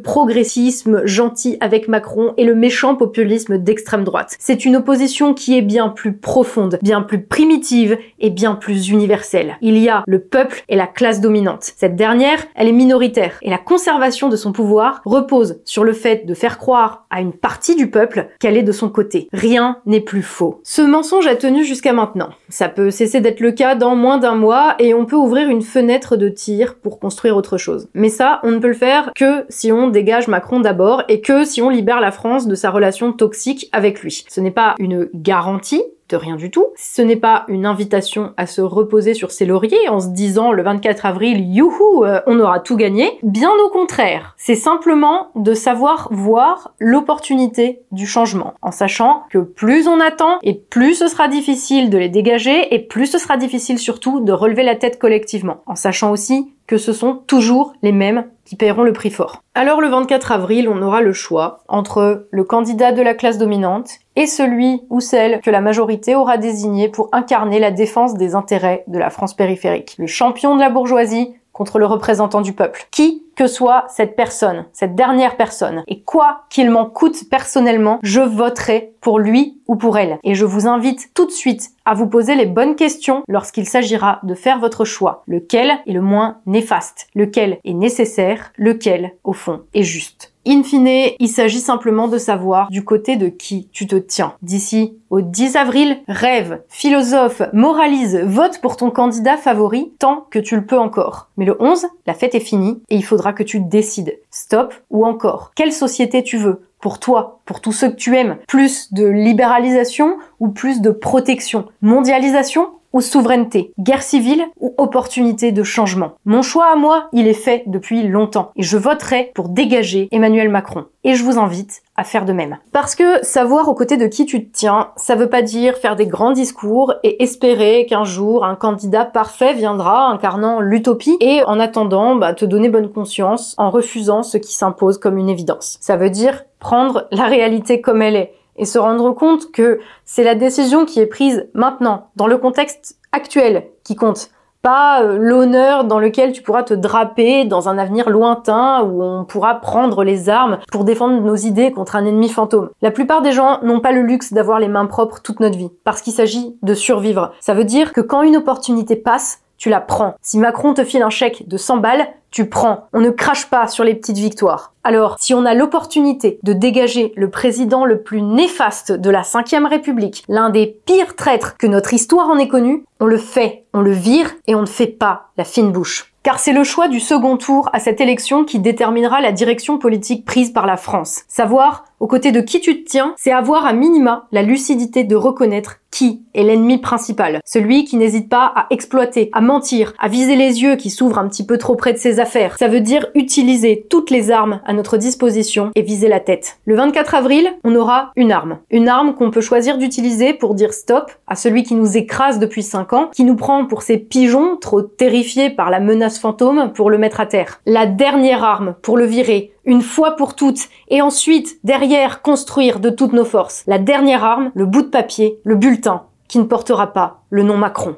progressisme 0.00 1.04
gentil 1.04 1.56
avec 1.60 1.88
Macron 1.88 2.32
et 2.36 2.44
le 2.44 2.54
méchant 2.54 2.94
populisme 2.94 3.58
d'extrême 3.58 4.04
droite. 4.04 4.36
C'est 4.38 4.64
une 4.64 4.76
opposition 4.76 5.34
qui 5.34 5.56
est 5.56 5.62
bien 5.62 5.88
plus 5.90 6.14
profonde, 6.14 6.78
bien 6.82 7.02
plus 7.02 7.22
primitive 7.22 7.98
et 8.20 8.30
bien 8.30 8.54
plus 8.54 8.88
universelle. 8.88 9.56
Il 9.60 9.76
y 9.78 9.88
a 9.88 10.02
le 10.06 10.20
peuple 10.20 10.64
et 10.68 10.76
la 10.76 10.86
classe 10.94 11.20
dominante. 11.20 11.72
Cette 11.76 11.96
dernière, 11.96 12.38
elle 12.54 12.68
est 12.68 12.72
minoritaire 12.72 13.38
et 13.42 13.50
la 13.50 13.58
conservation 13.58 14.28
de 14.28 14.36
son 14.36 14.52
pouvoir 14.52 15.02
repose 15.04 15.60
sur 15.64 15.84
le 15.84 15.92
fait 15.92 16.26
de 16.26 16.34
faire 16.34 16.58
croire 16.58 17.06
à 17.10 17.20
une 17.20 17.32
partie 17.32 17.76
du 17.76 17.90
peuple 17.90 18.28
qu'elle 18.40 18.56
est 18.56 18.62
de 18.62 18.72
son 18.72 18.88
côté. 18.88 19.28
Rien 19.32 19.78
n'est 19.86 20.00
plus 20.00 20.22
faux. 20.22 20.60
Ce 20.62 20.82
mensonge 20.82 21.26
a 21.26 21.36
tenu 21.36 21.64
jusqu'à 21.64 21.92
maintenant. 21.92 22.30
Ça 22.48 22.68
peut 22.68 22.90
cesser 22.90 23.20
d'être 23.20 23.40
le 23.40 23.52
cas 23.52 23.74
dans 23.74 23.96
moins 23.96 24.18
d'un 24.18 24.34
mois 24.34 24.76
et 24.78 24.94
on 24.94 25.04
peut 25.04 25.16
ouvrir 25.16 25.48
une 25.48 25.62
fenêtre 25.62 26.16
de 26.16 26.28
tir 26.28 26.76
pour 26.76 26.98
construire 26.98 27.36
autre 27.36 27.58
chose. 27.58 27.88
Mais 27.94 28.08
ça, 28.08 28.40
on 28.42 28.50
ne 28.50 28.58
peut 28.58 28.68
le 28.68 28.74
faire 28.74 29.10
que 29.14 29.44
si 29.48 29.72
on 29.72 29.88
dégage 29.88 30.28
Macron 30.28 30.60
d'abord 30.60 31.02
et 31.08 31.20
que 31.20 31.44
si 31.44 31.60
on 31.62 31.70
libère 31.70 32.00
la 32.00 32.12
France 32.12 32.46
de 32.46 32.54
sa 32.54 32.70
relation 32.70 33.12
toxique 33.12 33.68
avec 33.72 34.00
lui. 34.00 34.24
Ce 34.28 34.40
n'est 34.40 34.50
pas 34.50 34.74
une 34.78 35.08
garantie, 35.14 35.82
de 36.08 36.16
rien 36.16 36.36
du 36.36 36.50
tout. 36.50 36.66
Ce 36.76 37.02
n'est 37.02 37.16
pas 37.16 37.44
une 37.48 37.66
invitation 37.66 38.32
à 38.36 38.46
se 38.46 38.60
reposer 38.60 39.14
sur 39.14 39.30
ses 39.30 39.46
lauriers 39.46 39.88
en 39.88 40.00
se 40.00 40.08
disant 40.08 40.52
le 40.52 40.62
24 40.62 41.06
avril, 41.06 41.40
youhou, 41.40 42.04
euh, 42.04 42.20
on 42.26 42.40
aura 42.40 42.60
tout 42.60 42.76
gagné. 42.76 43.18
Bien 43.22 43.50
au 43.64 43.68
contraire, 43.70 44.34
c'est 44.36 44.54
simplement 44.54 45.28
de 45.34 45.54
savoir 45.54 46.08
voir 46.10 46.74
l'opportunité 46.78 47.80
du 47.92 48.06
changement, 48.06 48.54
en 48.62 48.70
sachant 48.70 49.24
que 49.30 49.38
plus 49.38 49.88
on 49.88 50.00
attend 50.00 50.38
et 50.42 50.54
plus 50.54 50.94
ce 50.94 51.08
sera 51.08 51.28
difficile 51.28 51.90
de 51.90 51.98
les 51.98 52.08
dégager 52.08 52.74
et 52.74 52.78
plus 52.78 53.06
ce 53.06 53.18
sera 53.18 53.36
difficile 53.36 53.78
surtout 53.78 54.20
de 54.20 54.32
relever 54.32 54.62
la 54.62 54.76
tête 54.76 54.98
collectivement, 54.98 55.62
en 55.66 55.74
sachant 55.74 56.10
aussi 56.10 56.53
que 56.66 56.78
ce 56.78 56.92
sont 56.92 57.16
toujours 57.26 57.74
les 57.82 57.92
mêmes 57.92 58.26
qui 58.44 58.56
paieront 58.56 58.82
le 58.82 58.92
prix 58.92 59.10
fort. 59.10 59.42
Alors 59.54 59.80
le 59.80 59.88
24 59.88 60.32
avril, 60.32 60.68
on 60.68 60.82
aura 60.82 61.00
le 61.00 61.12
choix 61.12 61.60
entre 61.68 62.26
le 62.30 62.44
candidat 62.44 62.92
de 62.92 63.02
la 63.02 63.14
classe 63.14 63.38
dominante 63.38 63.98
et 64.16 64.26
celui 64.26 64.82
ou 64.90 65.00
celle 65.00 65.40
que 65.40 65.50
la 65.50 65.60
majorité 65.60 66.14
aura 66.14 66.36
désigné 66.38 66.88
pour 66.88 67.08
incarner 67.12 67.58
la 67.58 67.70
défense 67.70 68.14
des 68.14 68.34
intérêts 68.34 68.84
de 68.86 68.98
la 68.98 69.10
France 69.10 69.34
périphérique. 69.34 69.94
Le 69.98 70.06
champion 70.06 70.54
de 70.54 70.60
la 70.60 70.70
bourgeoisie 70.70 71.34
contre 71.54 71.78
le 71.78 71.86
représentant 71.86 72.42
du 72.42 72.52
peuple. 72.52 72.86
Qui 72.90 73.24
que 73.36 73.46
soit 73.46 73.86
cette 73.88 74.14
personne, 74.14 74.66
cette 74.72 74.94
dernière 74.94 75.36
personne. 75.36 75.82
Et 75.88 76.02
quoi 76.02 76.42
qu'il 76.50 76.70
m'en 76.70 76.84
coûte 76.86 77.28
personnellement, 77.30 77.98
je 78.02 78.20
voterai 78.20 78.92
pour 79.00 79.18
lui 79.18 79.60
ou 79.66 79.76
pour 79.76 79.96
elle. 79.96 80.18
Et 80.22 80.34
je 80.34 80.44
vous 80.44 80.66
invite 80.66 81.10
tout 81.14 81.26
de 81.26 81.30
suite 81.30 81.70
à 81.84 81.94
vous 81.94 82.06
poser 82.06 82.34
les 82.34 82.46
bonnes 82.46 82.76
questions 82.76 83.22
lorsqu'il 83.28 83.66
s'agira 83.66 84.20
de 84.24 84.34
faire 84.34 84.58
votre 84.58 84.84
choix. 84.84 85.22
Lequel 85.26 85.72
est 85.86 85.92
le 85.92 86.02
moins 86.02 86.38
néfaste? 86.46 87.08
Lequel 87.14 87.58
est 87.64 87.72
nécessaire? 87.72 88.52
Lequel, 88.58 89.12
au 89.24 89.32
fond, 89.32 89.62
est 89.72 89.82
juste? 89.82 90.33
In 90.46 90.62
fine, 90.62 91.14
il 91.18 91.28
s'agit 91.28 91.60
simplement 91.60 92.06
de 92.06 92.18
savoir 92.18 92.68
du 92.70 92.84
côté 92.84 93.16
de 93.16 93.28
qui 93.28 93.68
tu 93.72 93.86
te 93.86 93.96
tiens. 93.96 94.34
D'ici 94.42 94.98
au 95.08 95.22
10 95.22 95.56
avril, 95.56 95.98
rêve, 96.06 96.60
philosophe, 96.68 97.40
moralise, 97.54 98.20
vote 98.24 98.60
pour 98.60 98.76
ton 98.76 98.90
candidat 98.90 99.38
favori 99.38 99.92
tant 99.98 100.26
que 100.30 100.38
tu 100.38 100.56
le 100.56 100.66
peux 100.66 100.78
encore. 100.78 101.28
Mais 101.38 101.46
le 101.46 101.56
11, 101.60 101.86
la 102.06 102.12
fête 102.12 102.34
est 102.34 102.40
finie 102.40 102.82
et 102.90 102.96
il 102.96 103.04
faudra 103.04 103.32
que 103.32 103.42
tu 103.42 103.60
décides. 103.60 104.18
Stop 104.30 104.74
ou 104.90 105.06
encore. 105.06 105.52
Quelle 105.54 105.72
société 105.72 106.22
tu 106.22 106.36
veux? 106.36 106.60
Pour 106.78 106.98
toi, 106.98 107.40
pour 107.46 107.62
tous 107.62 107.72
ceux 107.72 107.88
que 107.88 107.96
tu 107.96 108.14
aimes 108.14 108.36
Plus 108.46 108.92
de 108.92 109.06
libéralisation 109.06 110.18
ou 110.40 110.48
plus 110.48 110.82
de 110.82 110.90
protection? 110.90 111.64
Mondialisation 111.80 112.68
ou 112.94 113.00
souveraineté, 113.00 113.74
guerre 113.78 114.02
civile 114.02 114.44
ou 114.60 114.72
opportunité 114.78 115.50
de 115.52 115.64
changement. 115.64 116.12
Mon 116.24 116.42
choix 116.42 116.72
à 116.72 116.76
moi, 116.76 117.08
il 117.12 117.26
est 117.26 117.34
fait 117.34 117.64
depuis 117.66 118.06
longtemps 118.06 118.52
et 118.56 118.62
je 118.62 118.78
voterai 118.78 119.32
pour 119.34 119.48
dégager 119.48 120.08
Emmanuel 120.12 120.48
Macron. 120.48 120.86
Et 121.02 121.16
je 121.16 121.24
vous 121.24 121.38
invite 121.38 121.82
à 121.96 122.04
faire 122.04 122.24
de 122.24 122.32
même. 122.32 122.56
Parce 122.72 122.94
que 122.94 123.22
savoir 123.24 123.68
aux 123.68 123.74
côtés 123.74 123.96
de 123.96 124.06
qui 124.06 124.24
tu 124.26 124.46
te 124.46 124.56
tiens, 124.56 124.90
ça 124.96 125.16
veut 125.16 125.28
pas 125.28 125.42
dire 125.42 125.76
faire 125.76 125.96
des 125.96 126.06
grands 126.06 126.32
discours 126.32 126.94
et 127.02 127.22
espérer 127.22 127.84
qu'un 127.86 128.04
jour 128.04 128.44
un 128.44 128.54
candidat 128.54 129.04
parfait 129.04 129.54
viendra 129.54 130.06
incarnant 130.06 130.60
l'utopie 130.60 131.16
et 131.20 131.42
en 131.44 131.60
attendant 131.60 132.14
bah, 132.14 132.32
te 132.32 132.44
donner 132.44 132.68
bonne 132.68 132.90
conscience 132.90 133.54
en 133.58 133.70
refusant 133.70 134.22
ce 134.22 134.38
qui 134.38 134.54
s'impose 134.54 134.98
comme 134.98 135.18
une 135.18 135.28
évidence. 135.28 135.78
Ça 135.80 135.96
veut 135.96 136.10
dire 136.10 136.44
prendre 136.60 137.06
la 137.10 137.24
réalité 137.24 137.80
comme 137.80 138.00
elle 138.00 138.16
est 138.16 138.32
et 138.56 138.64
se 138.64 138.78
rendre 138.78 139.12
compte 139.12 139.50
que 139.52 139.80
c'est 140.04 140.24
la 140.24 140.34
décision 140.34 140.84
qui 140.84 141.00
est 141.00 141.06
prise 141.06 141.48
maintenant, 141.54 142.08
dans 142.16 142.26
le 142.26 142.38
contexte 142.38 142.98
actuel, 143.12 143.68
qui 143.84 143.96
compte. 143.96 144.30
Pas 144.62 145.02
euh, 145.02 145.18
l'honneur 145.18 145.84
dans 145.84 145.98
lequel 145.98 146.32
tu 146.32 146.42
pourras 146.42 146.62
te 146.62 146.72
draper 146.72 147.44
dans 147.44 147.68
un 147.68 147.76
avenir 147.76 148.08
lointain 148.08 148.82
où 148.82 149.02
on 149.02 149.24
pourra 149.24 149.60
prendre 149.60 150.04
les 150.04 150.30
armes 150.30 150.58
pour 150.72 150.84
défendre 150.84 151.20
nos 151.20 151.36
idées 151.36 151.70
contre 151.70 151.96
un 151.96 152.06
ennemi 152.06 152.30
fantôme. 152.30 152.70
La 152.80 152.90
plupart 152.90 153.20
des 153.20 153.32
gens 153.32 153.58
n'ont 153.62 153.80
pas 153.80 153.92
le 153.92 154.00
luxe 154.00 154.32
d'avoir 154.32 154.60
les 154.60 154.68
mains 154.68 154.86
propres 154.86 155.20
toute 155.20 155.40
notre 155.40 155.58
vie, 155.58 155.70
parce 155.84 156.00
qu'il 156.00 156.14
s'agit 156.14 156.56
de 156.62 156.72
survivre. 156.72 157.32
Ça 157.40 157.52
veut 157.52 157.64
dire 157.64 157.92
que 157.92 158.00
quand 158.00 158.22
une 158.22 158.38
opportunité 158.38 158.96
passe, 158.96 159.42
tu 159.64 159.70
la 159.70 159.80
prends. 159.80 160.14
Si 160.20 160.36
Macron 160.36 160.74
te 160.74 160.84
file 160.84 161.00
un 161.00 161.08
chèque 161.08 161.48
de 161.48 161.56
100 161.56 161.78
balles, 161.78 162.06
tu 162.30 162.50
prends. 162.50 162.88
On 162.92 163.00
ne 163.00 163.08
crache 163.08 163.48
pas 163.48 163.66
sur 163.66 163.82
les 163.82 163.94
petites 163.94 164.18
victoires. 164.18 164.74
Alors, 164.84 165.16
si 165.18 165.32
on 165.32 165.46
a 165.46 165.54
l'opportunité 165.54 166.38
de 166.42 166.52
dégager 166.52 167.14
le 167.16 167.30
président 167.30 167.86
le 167.86 168.02
plus 168.02 168.20
néfaste 168.20 168.92
de 168.92 169.08
la 169.08 169.22
5ème 169.22 169.66
République, 169.66 170.22
l'un 170.28 170.50
des 170.50 170.66
pires 170.66 171.16
traîtres 171.16 171.56
que 171.56 171.66
notre 171.66 171.94
histoire 171.94 172.28
en 172.28 172.36
ait 172.36 172.46
connu, 172.46 172.84
on 173.00 173.06
le 173.06 173.16
fait, 173.16 173.64
on 173.72 173.80
le 173.80 173.92
vire 173.92 174.34
et 174.46 174.54
on 174.54 174.60
ne 174.60 174.66
fait 174.66 174.86
pas 174.86 175.28
la 175.38 175.44
fine 175.44 175.72
bouche. 175.72 176.12
Car 176.22 176.38
c'est 176.38 176.52
le 176.52 176.64
choix 176.64 176.88
du 176.88 177.00
second 177.00 177.38
tour 177.38 177.70
à 177.72 177.78
cette 177.78 178.02
élection 178.02 178.44
qui 178.44 178.58
déterminera 178.58 179.22
la 179.22 179.32
direction 179.32 179.78
politique 179.78 180.26
prise 180.26 180.52
par 180.52 180.66
la 180.66 180.76
France. 180.76 181.22
Savoir 181.28 181.84
aux 182.04 182.06
côtés 182.06 182.32
de 182.32 182.42
qui 182.42 182.60
tu 182.60 182.84
te 182.84 182.90
tiens, 182.90 183.14
c'est 183.16 183.32
avoir 183.32 183.64
à 183.64 183.72
minima 183.72 184.26
la 184.30 184.42
lucidité 184.42 185.04
de 185.04 185.16
reconnaître 185.16 185.78
qui 185.90 186.22
est 186.34 186.42
l'ennemi 186.42 186.76
principal. 186.76 187.40
Celui 187.46 187.84
qui 187.84 187.96
n'hésite 187.96 188.28
pas 188.28 188.52
à 188.54 188.66
exploiter, 188.68 189.30
à 189.32 189.40
mentir, 189.40 189.94
à 189.98 190.08
viser 190.08 190.36
les 190.36 190.60
yeux 190.60 190.76
qui 190.76 190.90
s'ouvrent 190.90 191.18
un 191.18 191.28
petit 191.28 191.46
peu 191.46 191.56
trop 191.56 191.76
près 191.76 191.94
de 191.94 191.98
ses 191.98 192.20
affaires. 192.20 192.58
Ça 192.58 192.68
veut 192.68 192.80
dire 192.82 193.06
utiliser 193.14 193.86
toutes 193.88 194.10
les 194.10 194.30
armes 194.30 194.60
à 194.66 194.74
notre 194.74 194.98
disposition 194.98 195.70
et 195.76 195.80
viser 195.80 196.08
la 196.08 196.20
tête. 196.20 196.58
Le 196.66 196.74
24 196.74 197.14
avril, 197.14 197.48
on 197.64 197.74
aura 197.74 198.10
une 198.16 198.32
arme. 198.32 198.58
Une 198.70 198.88
arme 198.88 199.14
qu'on 199.14 199.30
peut 199.30 199.40
choisir 199.40 199.78
d'utiliser 199.78 200.34
pour 200.34 200.54
dire 200.54 200.74
stop 200.74 201.10
à 201.26 201.36
celui 201.36 201.62
qui 201.62 201.74
nous 201.74 201.96
écrase 201.96 202.38
depuis 202.38 202.64
5 202.64 202.92
ans, 202.92 203.10
qui 203.14 203.24
nous 203.24 203.36
prend 203.36 203.64
pour 203.64 203.80
ces 203.80 203.96
pigeons 203.96 204.58
trop 204.58 204.82
terrifiés 204.82 205.48
par 205.48 205.70
la 205.70 205.80
menace 205.80 206.18
fantôme 206.18 206.72
pour 206.74 206.90
le 206.90 206.98
mettre 206.98 207.20
à 207.20 207.26
terre. 207.26 207.62
La 207.64 207.86
dernière 207.86 208.44
arme 208.44 208.74
pour 208.82 208.98
le 208.98 209.06
virer, 209.06 209.53
une 209.64 209.82
fois 209.82 210.16
pour 210.16 210.34
toutes, 210.34 210.68
et 210.88 211.02
ensuite, 211.02 211.58
derrière, 211.64 212.22
construire 212.22 212.80
de 212.80 212.90
toutes 212.90 213.12
nos 213.12 213.24
forces. 213.24 213.64
La 213.66 213.78
dernière 213.78 214.24
arme, 214.24 214.50
le 214.54 214.66
bout 214.66 214.82
de 214.82 214.88
papier, 214.88 215.38
le 215.44 215.56
bulletin, 215.56 216.04
qui 216.28 216.38
ne 216.38 216.44
portera 216.44 216.92
pas 216.92 217.22
le 217.30 217.42
nom 217.42 217.56
Macron. 217.56 217.96